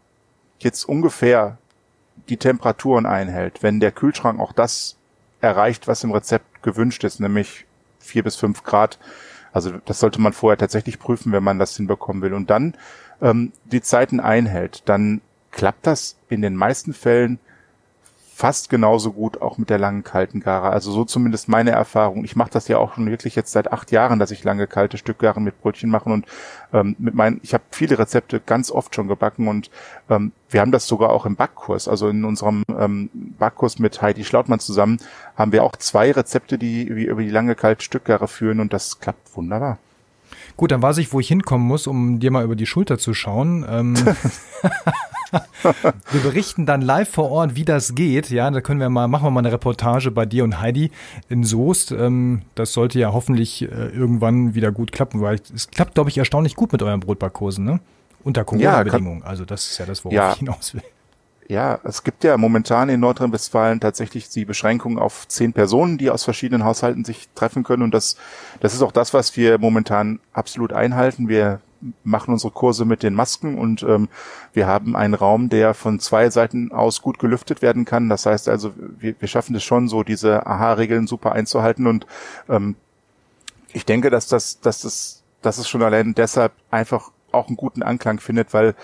jetzt 0.64 0.84
ungefähr 0.84 1.58
die 2.28 2.36
Temperaturen 2.36 3.06
einhält, 3.06 3.62
wenn 3.62 3.80
der 3.80 3.92
Kühlschrank 3.92 4.40
auch 4.40 4.52
das 4.52 4.96
erreicht, 5.40 5.88
was 5.88 6.04
im 6.04 6.12
Rezept 6.12 6.62
gewünscht 6.62 7.04
ist, 7.04 7.20
nämlich 7.20 7.66
vier 7.98 8.22
bis 8.22 8.36
fünf 8.36 8.62
Grad, 8.62 8.98
also 9.52 9.72
das 9.84 10.00
sollte 10.00 10.20
man 10.20 10.32
vorher 10.32 10.56
tatsächlich 10.56 10.98
prüfen, 10.98 11.32
wenn 11.32 11.44
man 11.44 11.58
das 11.58 11.76
hinbekommen 11.76 12.22
will. 12.22 12.32
Und 12.32 12.50
dann 12.50 12.74
ähm, 13.20 13.52
die 13.64 13.82
Zeiten 13.82 14.20
einhält, 14.20 14.82
dann 14.86 15.20
klappt 15.50 15.86
das 15.86 16.16
in 16.28 16.42
den 16.42 16.56
meisten 16.56 16.94
Fällen 16.94 17.38
fast 18.42 18.70
genauso 18.70 19.12
gut 19.12 19.40
auch 19.40 19.56
mit 19.56 19.70
der 19.70 19.78
langen 19.78 20.02
kalten 20.02 20.40
Gare. 20.40 20.70
Also 20.70 20.90
so 20.90 21.04
zumindest 21.04 21.48
meine 21.48 21.70
Erfahrung. 21.70 22.24
Ich 22.24 22.34
mache 22.34 22.50
das 22.50 22.66
ja 22.66 22.76
auch 22.76 22.94
schon 22.94 23.08
wirklich 23.08 23.36
jetzt 23.36 23.52
seit 23.52 23.72
acht 23.72 23.92
Jahren, 23.92 24.18
dass 24.18 24.32
ich 24.32 24.42
lange 24.42 24.66
kalte 24.66 24.98
Stückgaren 24.98 25.44
mit 25.44 25.62
Brötchen 25.62 25.88
mache 25.88 26.10
und 26.10 26.26
ähm, 26.72 26.96
mit 26.98 27.14
meinen, 27.14 27.38
ich 27.44 27.54
habe 27.54 27.62
viele 27.70 28.00
Rezepte 28.00 28.40
ganz 28.44 28.72
oft 28.72 28.96
schon 28.96 29.06
gebacken 29.06 29.46
und 29.46 29.70
ähm, 30.10 30.32
wir 30.50 30.60
haben 30.60 30.72
das 30.72 30.88
sogar 30.88 31.10
auch 31.10 31.24
im 31.24 31.36
Backkurs. 31.36 31.86
Also 31.86 32.08
in 32.08 32.24
unserem 32.24 32.64
ähm, 32.76 33.10
Backkurs 33.14 33.78
mit 33.78 34.02
Heidi 34.02 34.24
Schlautmann 34.24 34.58
zusammen 34.58 34.98
haben 35.36 35.52
wir 35.52 35.62
auch 35.62 35.76
zwei 35.76 36.10
Rezepte, 36.10 36.58
die 36.58 36.92
wir 36.96 37.10
über 37.12 37.22
die 37.22 37.30
lange 37.30 37.54
kalte 37.54 37.84
Stückgare 37.84 38.26
führen 38.26 38.58
und 38.58 38.72
das 38.72 38.98
klappt 38.98 39.36
wunderbar. 39.36 39.78
Gut, 40.56 40.72
dann 40.72 40.82
weiß 40.82 40.98
ich, 40.98 41.12
wo 41.12 41.20
ich 41.20 41.28
hinkommen 41.28 41.64
muss, 41.64 41.86
um 41.86 42.18
dir 42.18 42.32
mal 42.32 42.42
über 42.42 42.56
die 42.56 42.66
Schulter 42.66 42.98
zu 42.98 43.14
schauen. 43.14 43.64
Ähm 43.68 43.94
wir 46.10 46.20
berichten 46.20 46.66
dann 46.66 46.82
live 46.82 47.08
vor 47.08 47.30
Ort, 47.30 47.56
wie 47.56 47.64
das 47.64 47.94
geht. 47.94 48.30
Ja, 48.30 48.50
da 48.50 48.60
können 48.60 48.80
wir 48.80 48.90
mal, 48.90 49.08
machen 49.08 49.24
wir 49.24 49.30
mal 49.30 49.40
eine 49.40 49.52
Reportage 49.52 50.10
bei 50.10 50.26
dir 50.26 50.44
und 50.44 50.60
Heidi 50.60 50.90
in 51.28 51.44
Soest. 51.44 51.92
Ähm, 51.92 52.42
das 52.54 52.72
sollte 52.72 52.98
ja 52.98 53.12
hoffentlich 53.12 53.62
äh, 53.62 53.66
irgendwann 53.66 54.54
wieder 54.54 54.72
gut 54.72 54.92
klappen, 54.92 55.20
weil 55.20 55.40
es 55.54 55.70
klappt, 55.70 55.94
glaube 55.94 56.10
ich, 56.10 56.18
erstaunlich 56.18 56.56
gut 56.56 56.72
mit 56.72 56.82
euren 56.82 57.00
Brotbackkursen, 57.00 57.64
ne? 57.64 57.80
Unter 58.24 58.44
Corona-Bedingungen. 58.44 59.20
Ja, 59.20 59.26
also 59.26 59.44
das 59.44 59.70
ist 59.70 59.78
ja 59.78 59.86
das, 59.86 60.04
worauf 60.04 60.14
ja. 60.14 60.32
ich 60.32 60.38
hinaus 60.38 60.74
will. 60.74 60.82
Ja, 61.48 61.80
es 61.84 62.04
gibt 62.04 62.24
ja 62.24 62.36
momentan 62.36 62.88
in 62.88 63.00
Nordrhein-Westfalen 63.00 63.80
tatsächlich 63.80 64.28
die 64.28 64.44
Beschränkung 64.44 64.98
auf 64.98 65.26
zehn 65.28 65.52
Personen, 65.52 65.98
die 65.98 66.08
aus 66.08 66.24
verschiedenen 66.24 66.64
Haushalten 66.64 67.04
sich 67.04 67.28
treffen 67.34 67.64
können. 67.64 67.82
Und 67.82 67.92
das, 67.92 68.16
das 68.60 68.74
ist 68.74 68.82
auch 68.82 68.92
das, 68.92 69.12
was 69.12 69.36
wir 69.36 69.58
momentan 69.58 70.20
absolut 70.32 70.72
einhalten. 70.72 71.28
Wir 71.28 71.60
machen 72.04 72.32
unsere 72.32 72.52
Kurse 72.52 72.84
mit 72.84 73.02
den 73.02 73.14
Masken 73.14 73.58
und 73.58 73.82
ähm, 73.82 74.08
wir 74.52 74.66
haben 74.66 74.96
einen 74.96 75.14
Raum, 75.14 75.48
der 75.48 75.74
von 75.74 75.98
zwei 75.98 76.30
Seiten 76.30 76.72
aus 76.72 77.02
gut 77.02 77.18
gelüftet 77.18 77.62
werden 77.62 77.84
kann. 77.84 78.08
Das 78.08 78.26
heißt 78.26 78.48
also, 78.48 78.72
wir, 78.98 79.14
wir 79.18 79.28
schaffen 79.28 79.54
es 79.56 79.64
schon 79.64 79.88
so, 79.88 80.02
diese 80.02 80.46
Aha-Regeln 80.46 81.06
super 81.06 81.32
einzuhalten 81.32 81.86
und 81.86 82.06
ähm, 82.48 82.76
ich 83.72 83.84
denke, 83.84 84.10
dass 84.10 84.28
das, 84.28 84.60
dass 84.60 84.82
das, 84.82 85.22
dass 85.40 85.58
es 85.58 85.68
schon 85.68 85.82
allein 85.82 86.14
deshalb 86.14 86.52
einfach 86.70 87.10
auch 87.32 87.48
einen 87.48 87.56
guten 87.56 87.82
Anklang 87.82 88.20
findet, 88.20 88.52
weil 88.52 88.74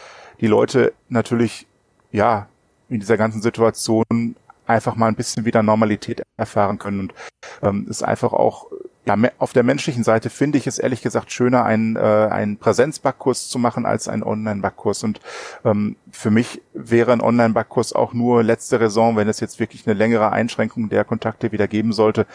die 0.41 0.47
Leute 0.47 0.93
natürlich 1.09 1.67
ja 2.11 2.49
in 2.89 3.01
dieser 3.01 3.17
ganzen 3.17 3.43
Situation 3.43 4.37
einfach 4.67 4.97
mal 4.97 5.09
ein 5.09 5.15
bisschen 5.15 5.45
wieder 5.45 5.63
Normalität 5.63 6.23
erfahren 6.37 6.79
können 6.79 7.01
und 7.01 7.15
ähm, 7.63 7.87
ist 7.89 8.03
einfach 8.03 8.33
auch 8.33 8.67
ja, 9.09 9.17
auf 9.39 9.55
der 9.55 9.63
menschlichen 9.63 10.05
Seite 10.05 10.29
finde 10.29 10.59
ich 10.59 10.67
es 10.67 10.79
ehrlich 10.79 11.01
gesagt 11.01 11.33
schöner, 11.33 11.65
einen, 11.65 11.97
äh, 11.97 12.01
einen 12.01 12.59
Präsenzbackkurs 12.59 13.49
zu 13.49 13.59
machen 13.59 13.87
als 13.87 14.07
einen 14.07 14.23
Online-Backkurs. 14.23 15.03
Und 15.03 15.21
ähm, 15.65 15.97
für 16.11 16.31
mich 16.31 16.61
wäre 16.75 17.13
ein 17.13 17.23
Online-Backkurs 17.23 17.95
auch 17.95 18.13
nur 18.13 18.43
letzte 18.43 18.79
Raison, 18.81 19.17
wenn 19.17 19.27
es 19.27 19.41
jetzt 19.41 19.61
wirklich 19.61 19.87
eine 19.87 19.95
längere 19.95 20.31
Einschränkung 20.31 20.91
der 20.91 21.07
Kontakte 21.07 21.53
wieder 21.53 21.67
geben 21.69 21.95
sollte, 21.95 22.27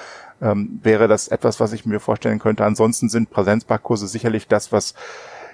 ähm, 0.41 0.79
wäre 0.81 1.07
das 1.07 1.27
etwas, 1.27 1.59
was 1.59 1.73
ich 1.73 1.85
mir 1.85 1.99
vorstellen 1.99 2.39
könnte. 2.39 2.65
Ansonsten 2.65 3.07
sind 3.07 3.29
Präsenzbackkurse 3.29 4.07
sicherlich 4.07 4.47
das, 4.47 4.71
was 4.71 4.95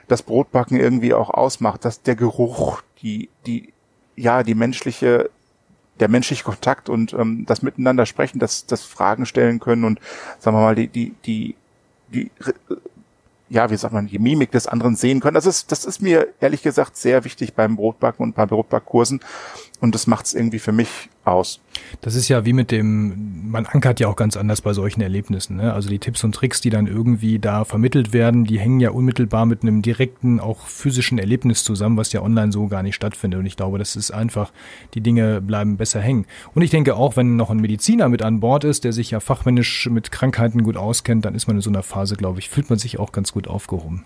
das 0.08 0.24
Brotbacken 0.24 0.80
irgendwie 0.80 1.14
auch 1.14 1.30
ausmacht, 1.30 1.84
dass 1.84 2.02
der 2.02 2.16
Geruch, 2.16 2.82
die, 3.02 3.30
die, 3.46 3.74
ja, 4.16 4.44
die 4.44 4.56
menschliche 4.56 5.30
der 6.00 6.10
menschliche 6.10 6.44
Kontakt 6.44 6.90
und 6.90 7.14
ähm, 7.14 7.46
das 7.46 7.62
Miteinander 7.62 8.06
sprechen, 8.06 8.40
das, 8.40 8.66
das 8.66 8.84
Fragen 8.84 9.26
stellen 9.26 9.60
können 9.60 9.84
und 9.84 10.00
sagen 10.40 10.58
wir 10.58 10.62
mal, 10.62 10.76
die, 10.76 10.88
die, 10.88 11.14
die, 11.26 11.56
die 12.14 12.32
ja, 13.50 13.72
wie 13.72 13.78
sagt 13.78 13.94
man, 13.94 14.08
die 14.08 14.20
Mimik 14.20 14.52
des 14.52 14.68
anderen 14.68 14.96
sehen 14.96 15.20
können. 15.20 15.34
Das 15.34 15.48
ist, 15.48 15.72
das 15.72 15.84
ist 15.84 16.02
mir 16.02 16.28
ehrlich 16.40 16.62
gesagt 16.62 16.96
sehr 16.96 17.24
wichtig 17.26 17.56
beim 17.56 17.76
Brotbacken 17.76 18.24
und 18.24 18.36
bei 18.36 18.46
Brotbackkursen. 18.46 19.22
Und 19.82 19.96
das 19.96 20.08
macht 20.08 20.26
es 20.26 20.34
irgendwie 20.34 20.60
für 20.60 20.74
mich 20.74 20.90
aus. 21.24 21.62
Das 22.02 22.16
ist 22.16 22.28
ja 22.28 22.46
wie 22.46 22.54
mit 22.54 22.72
dem, 22.72 23.50
man 23.50 23.66
ankert 23.66 24.00
ja 24.00 24.08
auch 24.08 24.16
ganz 24.16 24.36
anders 24.36 24.62
bei 24.62 24.74
solchen 24.74 25.02
Erlebnissen. 25.02 25.58
Ne? 25.58 25.74
Also 25.74 25.90
die 25.90 26.00
Tipps 26.00 26.24
und 26.24 26.34
Tricks, 26.34 26.60
die 26.60 26.70
dann 26.70 26.88
irgendwie 26.88 27.40
da 27.40 27.64
vermittelt 27.64 28.12
werden, 28.12 28.44
die 28.44 28.60
hängen 28.60 28.80
ja 28.80 28.92
unmittelbar 28.92 29.46
mit 29.46 29.62
einem 29.62 29.82
direkten, 29.82 30.40
auch 30.40 30.68
physischen 30.68 31.18
Erlebnis 31.18 31.64
zusammen, 31.64 31.98
was 31.98 32.12
ja 32.12 32.22
online 32.22 32.52
so 32.52 32.68
gar 32.68 32.84
nicht 32.84 32.96
stattfindet. 32.96 33.40
Und 33.40 33.46
ich 33.46 33.56
glaube, 33.56 33.78
das 33.78 33.96
ist 33.96 34.12
einfach, 34.12 34.52
die 34.94 35.02
Dinge 35.02 35.42
bleiben 35.42 35.78
besser 35.78 36.02
hängen. 36.02 36.26
Und 36.54 36.62
ich 36.62 36.72
denke 36.72 36.96
auch, 36.96 37.16
wenn 37.16 37.38
noch 37.38 37.50
ein 37.50 37.60
Mediziner 37.60 38.10
mit 38.10 38.22
an 38.22 38.42
Bord 38.42 38.66
ist, 38.66 38.84
der 38.84 38.92
sich 38.92 39.12
ja 39.12 39.20
fachmännisch 39.20 39.90
mit 39.90 40.12
Krankheiten 40.12 40.64
gut 40.64 40.76
auskennt, 40.76 41.24
dann 41.24 41.36
ist 41.36 41.48
man 41.48 41.58
in 41.58 41.62
so 41.62 41.70
einer 41.70 41.84
Phase, 41.84 42.16
glaube 42.16 42.40
ich, 42.40 42.50
fühlt 42.50 42.70
man 42.70 42.80
sich 42.80 43.00
auch 43.00 43.12
ganz 43.12 43.32
gut 43.32 43.48
aufgehoben. 43.48 44.04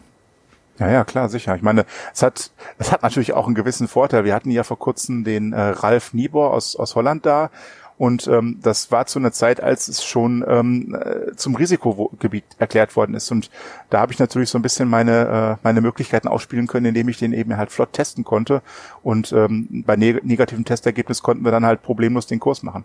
Ja, 0.80 0.90
ja, 0.90 1.04
klar, 1.04 1.30
sicher. 1.30 1.56
Ich 1.56 1.62
meine, 1.62 1.86
es 2.14 2.24
hat, 2.24 2.52
es 2.80 2.92
hat 2.92 3.04
natürlich 3.04 3.34
auch 3.34 3.46
einen 3.46 3.56
gewissen 3.56 3.88
Vorteil. 3.88 4.26
Wir 4.26 4.34
hatten 4.34 4.50
ja 4.50 4.64
vor 4.64 4.80
kurzem 4.80 5.24
den 5.24 5.54
äh, 5.54 5.62
Ralf 5.62 6.14
Niebuhr 6.14 6.52
aus, 6.52 6.76
aus 6.76 6.96
Holland 6.96 7.26
da. 7.26 7.52
Und 7.98 8.28
ähm, 8.28 8.60
das 8.62 8.92
war 8.92 9.06
zu 9.06 9.20
einer 9.20 9.32
Zeit, 9.32 9.62
als 9.62 9.88
es 9.88 10.04
schon 10.04 10.44
ähm, 10.48 10.96
äh, 11.00 11.36
zum 11.36 11.56
Risikogebiet 11.56 12.44
erklärt 12.58 12.96
worden 12.96 13.14
ist. 13.14 13.32
Und 13.32 13.52
da 13.92 14.00
habe 14.00 14.12
ich 14.12 14.20
natürlich 14.20 14.50
so 14.50 14.58
ein 14.58 14.64
bisschen 14.64 14.90
meine, 14.90 15.58
äh, 15.62 15.64
meine 15.64 15.80
Möglichkeiten 15.80 16.28
ausspielen 16.28 16.68
können, 16.68 16.88
indem 16.88 17.08
ich 17.08 17.20
den 17.20 17.34
eben 17.34 17.56
halt 17.56 17.72
flott 17.72 17.94
testen 17.94 18.24
konnte. 18.24 18.64
Und 19.04 19.32
ähm, 19.32 19.84
bei 19.86 19.96
neg 19.96 20.26
negativem 20.26 20.66
Testergebnis 20.66 21.22
konnten 21.22 21.46
wir 21.46 21.52
dann 21.52 21.66
halt 21.66 21.84
problemlos 21.84 22.26
den 22.26 22.40
Kurs 22.40 22.64
machen. 22.64 22.84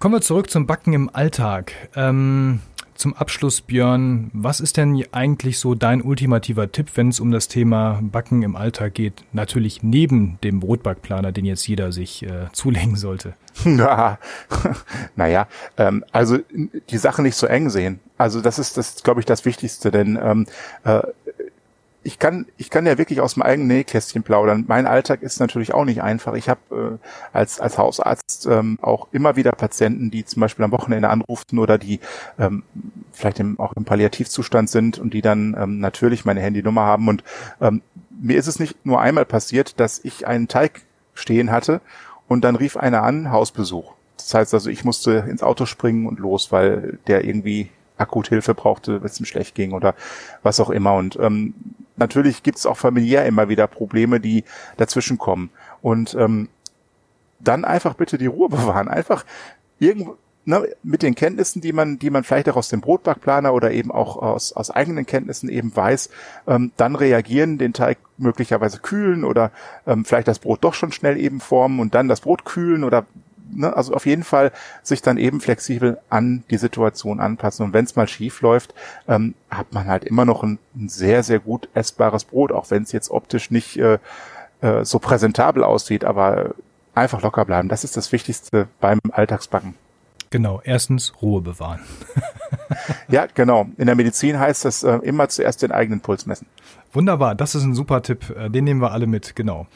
Kommen 0.00 0.16
wir 0.16 0.20
zurück 0.20 0.50
zum 0.50 0.66
Backen 0.66 0.92
im 0.92 1.08
Alltag. 1.14 1.72
Ähm 1.94 2.60
zum 2.94 3.14
Abschluss, 3.14 3.60
Björn, 3.60 4.30
was 4.32 4.60
ist 4.60 4.76
denn 4.76 5.04
eigentlich 5.12 5.58
so 5.58 5.74
dein 5.74 6.02
ultimativer 6.02 6.70
Tipp, 6.70 6.88
wenn 6.94 7.08
es 7.08 7.20
um 7.20 7.30
das 7.30 7.48
Thema 7.48 8.00
Backen 8.02 8.42
im 8.42 8.56
Alltag 8.56 8.94
geht? 8.94 9.24
Natürlich 9.32 9.82
neben 9.82 10.38
dem 10.42 10.60
Brotbackplaner, 10.60 11.32
den 11.32 11.44
jetzt 11.44 11.66
jeder 11.66 11.92
sich 11.92 12.22
äh, 12.22 12.46
zulegen 12.52 12.96
sollte. 12.96 13.34
Ja, 13.64 14.18
naja, 15.16 15.46
ähm, 15.76 16.04
also 16.12 16.38
die 16.90 16.98
Sache 16.98 17.22
nicht 17.22 17.36
so 17.36 17.46
eng 17.46 17.70
sehen. 17.70 18.00
Also 18.18 18.40
das 18.40 18.58
ist, 18.58 18.76
das 18.76 19.02
glaube 19.02 19.20
ich, 19.20 19.26
das 19.26 19.44
Wichtigste, 19.44 19.90
denn 19.90 20.18
ähm, 20.22 20.46
äh, 20.84 21.02
ich 22.04 22.18
kann, 22.18 22.46
ich 22.58 22.68
kann 22.68 22.86
ja 22.86 22.98
wirklich 22.98 23.20
aus 23.20 23.34
dem 23.34 23.42
eigenen 23.42 23.68
Nähkästchen 23.68 24.22
plaudern. 24.22 24.64
Mein 24.68 24.86
Alltag 24.86 25.22
ist 25.22 25.40
natürlich 25.40 25.72
auch 25.72 25.86
nicht 25.86 26.02
einfach. 26.02 26.34
Ich 26.34 26.48
habe 26.48 27.00
äh, 27.02 27.36
als, 27.36 27.60
als 27.60 27.78
Hausarzt 27.78 28.46
ähm, 28.46 28.78
auch 28.82 29.08
immer 29.10 29.36
wieder 29.36 29.52
Patienten, 29.52 30.10
die 30.10 30.24
zum 30.24 30.40
Beispiel 30.40 30.64
am 30.64 30.72
Wochenende 30.72 31.08
anrufen 31.08 31.58
oder 31.58 31.78
die 31.78 32.00
ähm, 32.38 32.62
vielleicht 33.12 33.40
im, 33.40 33.58
auch 33.58 33.72
im 33.72 33.86
Palliativzustand 33.86 34.68
sind 34.68 34.98
und 34.98 35.14
die 35.14 35.22
dann 35.22 35.56
ähm, 35.58 35.80
natürlich 35.80 36.26
meine 36.26 36.40
Handynummer 36.40 36.82
haben. 36.82 37.08
Und 37.08 37.24
ähm, 37.60 37.80
mir 38.10 38.36
ist 38.36 38.46
es 38.46 38.60
nicht 38.60 38.84
nur 38.84 39.00
einmal 39.00 39.24
passiert, 39.24 39.80
dass 39.80 39.98
ich 40.04 40.26
einen 40.26 40.46
Teig 40.46 40.82
stehen 41.14 41.50
hatte 41.50 41.80
und 42.28 42.44
dann 42.44 42.54
rief 42.54 42.76
einer 42.76 43.02
an, 43.02 43.30
Hausbesuch. 43.30 43.94
Das 44.18 44.34
heißt 44.34 44.54
also, 44.54 44.68
ich 44.68 44.84
musste 44.84 45.24
ins 45.28 45.42
Auto 45.42 45.64
springen 45.64 46.06
und 46.06 46.18
los, 46.18 46.52
weil 46.52 46.98
der 47.06 47.24
irgendwie 47.24 47.70
akut 47.96 48.28
Hilfe 48.28 48.54
brauchte, 48.54 49.02
wenn 49.02 49.10
es 49.10 49.20
ihm 49.20 49.26
schlecht 49.26 49.54
ging 49.54 49.72
oder 49.72 49.94
was 50.42 50.60
auch 50.60 50.70
immer. 50.70 50.94
Und 50.94 51.18
ähm, 51.20 51.54
natürlich 51.96 52.42
gibt 52.42 52.58
es 52.58 52.66
auch 52.66 52.76
familiär 52.76 53.26
immer 53.26 53.48
wieder 53.48 53.66
Probleme, 53.66 54.20
die 54.20 54.44
dazwischen 54.76 55.18
kommen. 55.18 55.50
Und 55.82 56.14
ähm, 56.14 56.48
dann 57.40 57.64
einfach 57.64 57.94
bitte 57.94 58.18
die 58.18 58.26
Ruhe 58.26 58.48
bewahren. 58.50 58.88
Einfach 58.88 59.24
irgendwo 59.78 60.16
ne, 60.44 60.68
mit 60.82 61.02
den 61.02 61.14
Kenntnissen, 61.14 61.60
die 61.60 61.72
man, 61.72 61.98
die 61.98 62.10
man 62.10 62.24
vielleicht 62.24 62.48
auch 62.48 62.56
aus 62.56 62.68
dem 62.68 62.80
Brotbackplaner 62.80 63.52
oder 63.54 63.70
eben 63.72 63.90
auch 63.90 64.16
aus, 64.16 64.52
aus 64.52 64.70
eigenen 64.70 65.06
Kenntnissen 65.06 65.48
eben 65.48 65.74
weiß, 65.74 66.10
ähm, 66.46 66.72
dann 66.76 66.96
reagieren, 66.96 67.58
den 67.58 67.72
Teig 67.72 67.98
möglicherweise 68.18 68.78
kühlen 68.78 69.24
oder 69.24 69.50
ähm, 69.86 70.04
vielleicht 70.04 70.28
das 70.28 70.38
Brot 70.38 70.64
doch 70.64 70.74
schon 70.74 70.92
schnell 70.92 71.18
eben 71.18 71.40
formen 71.40 71.80
und 71.80 71.94
dann 71.94 72.08
das 72.08 72.20
Brot 72.20 72.44
kühlen 72.44 72.84
oder 72.84 73.06
ne, 73.56 73.76
also 73.76 73.94
auf 73.94 74.06
jeden 74.06 74.24
Fall 74.24 74.52
sich 74.82 75.02
dann 75.02 75.16
eben 75.16 75.40
flexibel 75.40 75.98
an 76.10 76.44
die 76.50 76.56
Situation 76.56 77.20
anpassen. 77.20 77.66
Und 77.66 77.72
wenn 77.72 77.84
es 77.84 77.96
mal 77.96 78.08
schief 78.08 78.40
läuft, 78.40 78.74
ähm, 79.08 79.34
hat 79.50 79.72
man 79.72 79.86
halt 79.86 80.04
immer 80.04 80.24
noch 80.24 80.42
ein, 80.42 80.58
ein, 80.74 80.88
sehr, 80.88 81.22
sehr 81.22 81.38
gut 81.38 81.68
essbares 81.74 82.24
Brot, 82.24 82.52
auch 82.52 82.70
wenn 82.70 82.82
es 82.82 82.92
jetzt 82.92 83.10
optisch 83.10 83.50
nicht 83.50 83.76
äh, 83.76 83.98
äh, 84.60 84.84
so 84.84 84.98
präsentabel 84.98 85.64
aussieht, 85.64 86.04
aber 86.04 86.54
einfach 86.94 87.22
locker 87.22 87.44
bleiben. 87.44 87.68
Das 87.68 87.84
ist 87.84 87.96
das 87.96 88.12
Wichtigste 88.12 88.68
beim 88.80 89.00
Alltagsbacken. 89.10 89.74
Genau, 90.30 90.60
erstens 90.64 91.12
Ruhe 91.22 91.40
bewahren. 91.40 91.80
ja, 93.08 93.26
genau. 93.32 93.66
In 93.76 93.86
der 93.86 93.94
Medizin 93.94 94.38
heißt 94.38 94.64
das 94.64 94.82
äh, 94.82 94.96
immer 94.98 95.28
zuerst 95.28 95.62
den 95.62 95.72
eigenen 95.72 96.00
Puls 96.00 96.26
messen. 96.26 96.46
Wunderbar, 96.94 97.34
das 97.34 97.56
ist 97.56 97.64
ein 97.64 97.74
super 97.74 98.02
Tipp. 98.02 98.32
Äh, 98.38 98.50
den 98.50 98.62
nehmen 98.62 98.80
wir 98.80 98.92
alle 98.92 99.08
mit, 99.08 99.34
genau. 99.34 99.66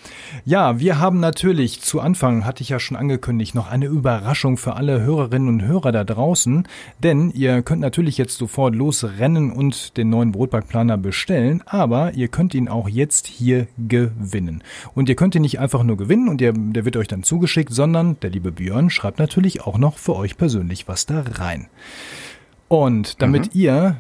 Ja, 0.45 0.79
wir 0.79 1.01
haben 1.01 1.19
natürlich 1.19 1.81
zu 1.81 2.01
Anfang, 2.01 2.45
hatte 2.45 2.63
ich 2.63 2.69
ja 2.69 2.79
schon 2.79 2.97
angekündigt, 2.97 3.57
noch 3.57 3.69
eine 3.69 3.87
Überraschung 3.87 4.57
für 4.57 4.77
alle 4.77 5.01
Hörerinnen 5.01 5.49
und 5.49 5.63
Hörer 5.63 5.91
da 5.91 6.05
draußen. 6.05 6.69
Denn 7.03 7.31
ihr 7.31 7.63
könnt 7.63 7.81
natürlich 7.81 8.19
jetzt 8.19 8.39
sofort 8.39 8.77
losrennen 8.77 9.51
und 9.51 9.97
den 9.97 10.11
neuen 10.11 10.31
Brotbackplaner 10.31 10.97
bestellen, 10.97 11.65
aber 11.67 12.15
ihr 12.15 12.29
könnt 12.29 12.55
ihn 12.55 12.69
auch 12.69 12.89
jetzt 12.89 13.27
hier 13.27 13.67
gewinnen. 13.79 14.63
Und 14.95 15.09
ihr 15.09 15.17
könnt 15.17 15.35
ihn 15.35 15.43
nicht 15.43 15.59
einfach 15.59 15.83
nur 15.83 15.97
gewinnen 15.97 16.29
und 16.29 16.41
der, 16.41 16.53
der 16.53 16.85
wird 16.85 16.97
euch 16.97 17.09
dann 17.09 17.25
zugeschickt, 17.25 17.73
sondern 17.73 18.21
der 18.21 18.31
liebe 18.31 18.53
Björn 18.53 18.91
schreibt 18.91 19.19
natürlich 19.19 19.63
auch 19.63 19.77
noch 19.77 19.99
für 19.99 20.15
euch 20.15 20.37
persönlich 20.37 20.87
was 20.87 21.05
da 21.05 21.25
rein. 21.35 21.67
Und 22.69 23.23
damit 23.23 23.55
mhm. 23.55 23.61
ihr 23.61 23.97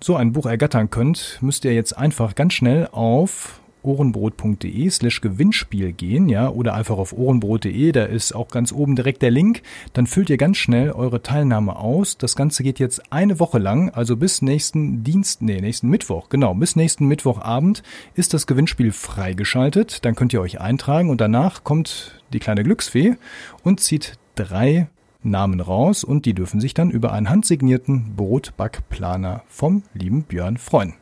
so 0.00 0.16
ein 0.16 0.32
Buch 0.32 0.46
ergattern 0.46 0.90
könnt, 0.90 1.38
müsst 1.40 1.64
ihr 1.64 1.74
jetzt 1.74 1.96
einfach 1.96 2.34
ganz 2.34 2.54
schnell 2.54 2.88
auf 2.92 3.60
ohrenbrot.de 3.82 4.88
slash 4.90 5.20
Gewinnspiel 5.20 5.92
gehen, 5.92 6.28
ja, 6.28 6.48
oder 6.48 6.74
einfach 6.74 6.98
auf 6.98 7.12
ohrenbrot.de, 7.12 7.92
da 7.92 8.04
ist 8.04 8.32
auch 8.34 8.48
ganz 8.48 8.72
oben 8.72 8.96
direkt 8.96 9.22
der 9.22 9.30
Link. 9.30 9.62
Dann 9.92 10.06
füllt 10.06 10.30
ihr 10.30 10.36
ganz 10.36 10.56
schnell 10.56 10.92
eure 10.92 11.22
Teilnahme 11.22 11.76
aus. 11.76 12.16
Das 12.16 12.36
Ganze 12.36 12.62
geht 12.62 12.78
jetzt 12.78 13.12
eine 13.12 13.40
Woche 13.40 13.58
lang, 13.58 13.90
also 13.90 14.16
bis 14.16 14.42
nächsten 14.42 15.02
Dienst, 15.04 15.42
nee, 15.42 15.60
nächsten 15.60 15.88
Mittwoch, 15.88 16.28
genau, 16.28 16.54
bis 16.54 16.76
nächsten 16.76 17.06
Mittwochabend 17.06 17.82
ist 18.14 18.34
das 18.34 18.46
Gewinnspiel 18.46 18.92
freigeschaltet. 18.92 20.04
Dann 20.04 20.14
könnt 20.14 20.32
ihr 20.32 20.40
euch 20.40 20.60
eintragen 20.60 21.10
und 21.10 21.20
danach 21.20 21.64
kommt 21.64 22.22
die 22.32 22.40
kleine 22.40 22.62
Glücksfee 22.62 23.16
und 23.62 23.80
zieht 23.80 24.18
drei 24.34 24.88
Namen 25.22 25.60
raus 25.60 26.04
und 26.04 26.26
die 26.26 26.34
dürfen 26.34 26.60
sich 26.60 26.74
dann 26.74 26.90
über 26.90 27.12
einen 27.12 27.30
handsignierten 27.30 28.14
Brotbackplaner 28.16 29.42
vom 29.48 29.82
lieben 29.94 30.24
Björn 30.24 30.56
freuen. 30.56 30.94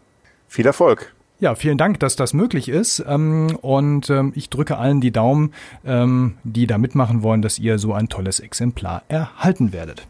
Viel 0.49 0.67
Erfolg! 0.67 1.15
Ja, 1.41 1.55
vielen 1.55 1.79
Dank, 1.79 1.99
dass 2.01 2.17
das 2.17 2.35
möglich 2.35 2.69
ist. 2.69 3.03
Ähm, 3.07 3.57
und 3.63 4.11
ähm, 4.11 4.33
ich 4.35 4.51
drücke 4.51 4.77
allen 4.77 5.01
die 5.01 5.11
Daumen, 5.11 5.55
ähm, 5.87 6.35
die 6.45 6.67
da 6.67 6.77
mitmachen 6.77 7.23
wollen, 7.23 7.41
dass 7.41 7.59
ihr 7.59 7.79
so 7.79 7.95
ein 7.95 8.11
tolles 8.11 8.41
Exemplar 8.41 9.03
erhalten 9.09 9.73
werdet. 9.73 10.07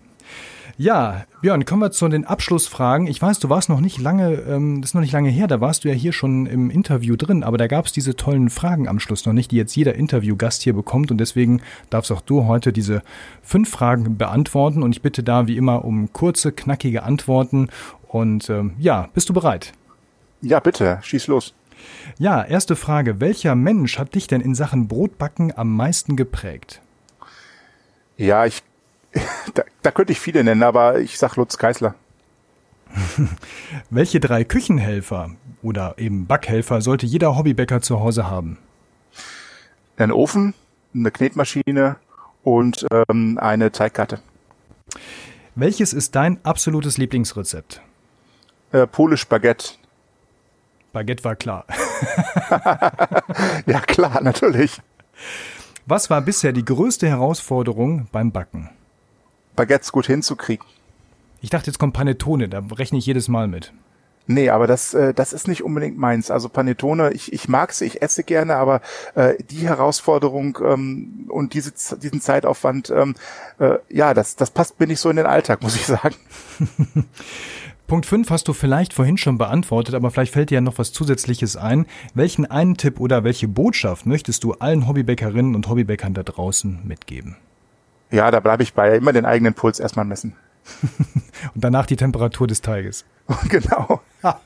Ja, 0.80 1.26
Björn, 1.42 1.66
kommen 1.66 1.82
wir 1.82 1.90
zu 1.90 2.08
den 2.08 2.24
Abschlussfragen. 2.24 3.06
Ich 3.06 3.20
weiß, 3.20 3.38
du 3.38 3.50
warst 3.50 3.68
noch 3.68 3.82
nicht 3.82 3.98
lange, 3.98 4.36
ähm, 4.36 4.80
das 4.80 4.92
ist 4.92 4.94
noch 4.94 5.02
nicht 5.02 5.12
lange 5.12 5.28
her, 5.28 5.46
da 5.46 5.60
warst 5.60 5.84
du 5.84 5.88
ja 5.88 5.94
hier 5.94 6.14
schon 6.14 6.46
im 6.46 6.70
Interview 6.70 7.16
drin, 7.16 7.44
aber 7.44 7.58
da 7.58 7.66
gab 7.66 7.84
es 7.84 7.92
diese 7.92 8.16
tollen 8.16 8.48
Fragen 8.48 8.88
am 8.88 8.98
Schluss 8.98 9.26
noch 9.26 9.34
nicht, 9.34 9.50
die 9.50 9.58
jetzt 9.58 9.76
jeder 9.76 9.94
Interviewgast 9.94 10.62
hier 10.62 10.72
bekommt 10.72 11.10
und 11.10 11.18
deswegen 11.18 11.60
darfst 11.90 12.10
auch 12.10 12.22
du 12.22 12.46
heute 12.46 12.72
diese 12.72 13.02
fünf 13.42 13.68
Fragen 13.68 14.16
beantworten 14.16 14.82
und 14.82 14.92
ich 14.92 15.02
bitte 15.02 15.22
da 15.22 15.46
wie 15.46 15.58
immer 15.58 15.84
um 15.84 16.14
kurze, 16.14 16.50
knackige 16.50 17.02
Antworten 17.02 17.68
und 18.08 18.48
ähm, 18.48 18.72
ja, 18.78 19.10
bist 19.12 19.28
du 19.28 19.34
bereit? 19.34 19.74
Ja, 20.40 20.60
bitte, 20.60 20.98
schieß 21.02 21.26
los. 21.26 21.52
Ja, 22.18 22.42
erste 22.42 22.74
Frage. 22.74 23.20
Welcher 23.20 23.54
Mensch 23.54 23.98
hat 23.98 24.14
dich 24.14 24.28
denn 24.28 24.40
in 24.40 24.54
Sachen 24.54 24.88
Brotbacken 24.88 25.52
am 25.54 25.76
meisten 25.76 26.16
geprägt? 26.16 26.80
Ja, 28.16 28.46
ich 28.46 28.62
da, 29.54 29.62
da 29.82 29.90
könnte 29.90 30.12
ich 30.12 30.20
viele 30.20 30.44
nennen, 30.44 30.62
aber 30.62 31.00
ich 31.00 31.18
sag 31.18 31.36
Lutz 31.36 31.58
Geisler. 31.58 31.94
Welche 33.90 34.20
drei 34.20 34.44
Küchenhelfer 34.44 35.30
oder 35.62 35.94
eben 35.98 36.26
Backhelfer 36.26 36.80
sollte 36.80 37.06
jeder 37.06 37.36
Hobbybäcker 37.36 37.80
zu 37.80 38.00
Hause 38.00 38.28
haben? 38.28 38.58
Ein 39.96 40.12
Ofen, 40.12 40.54
eine 40.94 41.10
Knetmaschine 41.10 41.96
und 42.42 42.86
ähm, 42.90 43.38
eine 43.40 43.70
Teigkarte. 43.70 44.20
Welches 45.54 45.92
ist 45.92 46.14
dein 46.14 46.44
absolutes 46.44 46.96
Lieblingsrezept? 46.96 47.82
Äh, 48.72 48.86
Polish 48.86 49.26
Baguette. 49.26 49.74
Baguette 50.92 51.24
war 51.24 51.36
klar. 51.36 51.66
ja, 53.66 53.80
klar, 53.80 54.20
natürlich. 54.22 54.80
Was 55.86 56.08
war 56.08 56.20
bisher 56.22 56.52
die 56.52 56.64
größte 56.64 57.08
Herausforderung 57.08 58.08
beim 58.10 58.32
Backen? 58.32 58.70
Baguettes 59.60 59.92
gut 59.92 60.06
hinzukriegen. 60.06 60.64
Ich 61.42 61.50
dachte, 61.50 61.66
jetzt 61.66 61.78
kommt 61.78 61.92
Panettone, 61.92 62.48
da 62.48 62.62
rechne 62.78 62.96
ich 62.96 63.04
jedes 63.04 63.28
Mal 63.28 63.46
mit. 63.46 63.74
Nee, 64.26 64.48
aber 64.48 64.66
das, 64.66 64.94
äh, 64.94 65.12
das 65.12 65.34
ist 65.34 65.48
nicht 65.48 65.62
unbedingt 65.62 65.98
meins. 65.98 66.30
Also 66.30 66.48
Panettone, 66.48 67.12
ich, 67.12 67.30
ich 67.34 67.46
mag 67.46 67.74
sie, 67.74 67.84
ich 67.84 68.00
esse 68.00 68.22
gerne, 68.22 68.56
aber 68.56 68.80
äh, 69.14 69.34
die 69.50 69.68
Herausforderung 69.68 70.56
ähm, 70.64 71.26
und 71.28 71.52
diese, 71.52 71.72
diesen 71.98 72.22
Zeitaufwand, 72.22 72.88
ähm, 72.88 73.16
äh, 73.58 73.74
ja, 73.90 74.14
das, 74.14 74.34
das 74.34 74.50
passt 74.50 74.80
mir 74.80 74.86
nicht 74.86 75.00
so 75.00 75.10
in 75.10 75.16
den 75.16 75.26
Alltag, 75.26 75.60
muss 75.60 75.76
ich 75.76 75.84
sagen. 75.84 76.14
Punkt 77.86 78.06
5 78.06 78.30
hast 78.30 78.48
du 78.48 78.54
vielleicht 78.54 78.94
vorhin 78.94 79.18
schon 79.18 79.36
beantwortet, 79.36 79.94
aber 79.94 80.10
vielleicht 80.10 80.32
fällt 80.32 80.48
dir 80.48 80.54
ja 80.54 80.60
noch 80.62 80.78
was 80.78 80.92
Zusätzliches 80.92 81.56
ein. 81.56 81.84
Welchen 82.14 82.46
einen 82.46 82.78
Tipp 82.78 82.98
oder 82.98 83.24
welche 83.24 83.48
Botschaft 83.48 84.06
möchtest 84.06 84.42
du 84.42 84.52
allen 84.54 84.88
Hobbybäckerinnen 84.88 85.54
und 85.54 85.68
Hobbybäckern 85.68 86.14
da 86.14 86.22
draußen 86.22 86.80
mitgeben? 86.84 87.36
Ja, 88.10 88.30
da 88.30 88.40
bleibe 88.40 88.62
ich 88.62 88.74
bei. 88.74 88.96
Immer 88.96 89.12
den 89.12 89.24
eigenen 89.24 89.54
Puls 89.54 89.80
erstmal 89.80 90.04
messen. 90.04 90.34
Und 91.54 91.64
danach 91.64 91.86
die 91.86 91.96
Temperatur 91.96 92.46
des 92.46 92.60
Teiges. 92.60 93.04
genau. 93.48 94.00
Ha, 94.22 94.40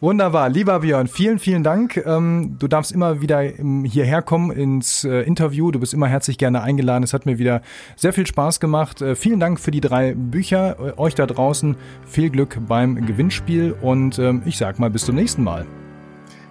wunderbar. 0.00 0.48
Lieber 0.48 0.80
Björn, 0.80 1.06
vielen, 1.06 1.38
vielen 1.38 1.62
Dank. 1.62 1.96
Ähm, 2.04 2.56
du 2.58 2.68
darfst 2.68 2.92
immer 2.92 3.20
wieder 3.20 3.40
hierher 3.40 4.22
kommen 4.22 4.50
ins 4.50 5.04
äh, 5.04 5.20
Interview. 5.20 5.70
Du 5.70 5.78
bist 5.78 5.94
immer 5.94 6.08
herzlich 6.08 6.38
gerne 6.38 6.62
eingeladen. 6.62 7.04
Es 7.04 7.14
hat 7.14 7.26
mir 7.26 7.38
wieder 7.38 7.62
sehr 7.96 8.12
viel 8.12 8.26
Spaß 8.26 8.60
gemacht. 8.60 9.00
Äh, 9.02 9.14
vielen 9.14 9.40
Dank 9.40 9.60
für 9.60 9.70
die 9.70 9.80
drei 9.80 10.14
Bücher. 10.14 10.76
Äh, 10.78 10.98
euch 10.98 11.14
da 11.14 11.26
draußen 11.26 11.76
viel 12.06 12.30
Glück 12.30 12.58
beim 12.66 13.06
Gewinnspiel 13.06 13.72
und 13.80 14.18
ähm, 14.18 14.42
ich 14.44 14.58
sag 14.58 14.78
mal 14.78 14.90
bis 14.90 15.04
zum 15.04 15.14
nächsten 15.14 15.44
Mal. 15.44 15.64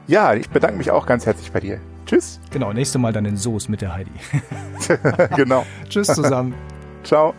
Ja, 0.08 0.34
ich 0.34 0.50
bedanke 0.50 0.78
mich 0.78 0.92
auch 0.92 1.06
ganz 1.06 1.26
herzlich 1.26 1.52
bei 1.52 1.60
dir. 1.60 1.80
Tschüss. 2.14 2.40
Genau, 2.52 2.74
nächste 2.74 3.00
Mal 3.00 3.14
dann 3.14 3.26
in 3.26 3.38
Soße 3.38 3.70
mit 3.70 3.82
der 3.82 3.94
Heidi. 3.94 4.12
genau. 5.36 5.66
Tschüss 5.90 6.08
zusammen. 6.08 6.54
Ciao. 7.04 7.34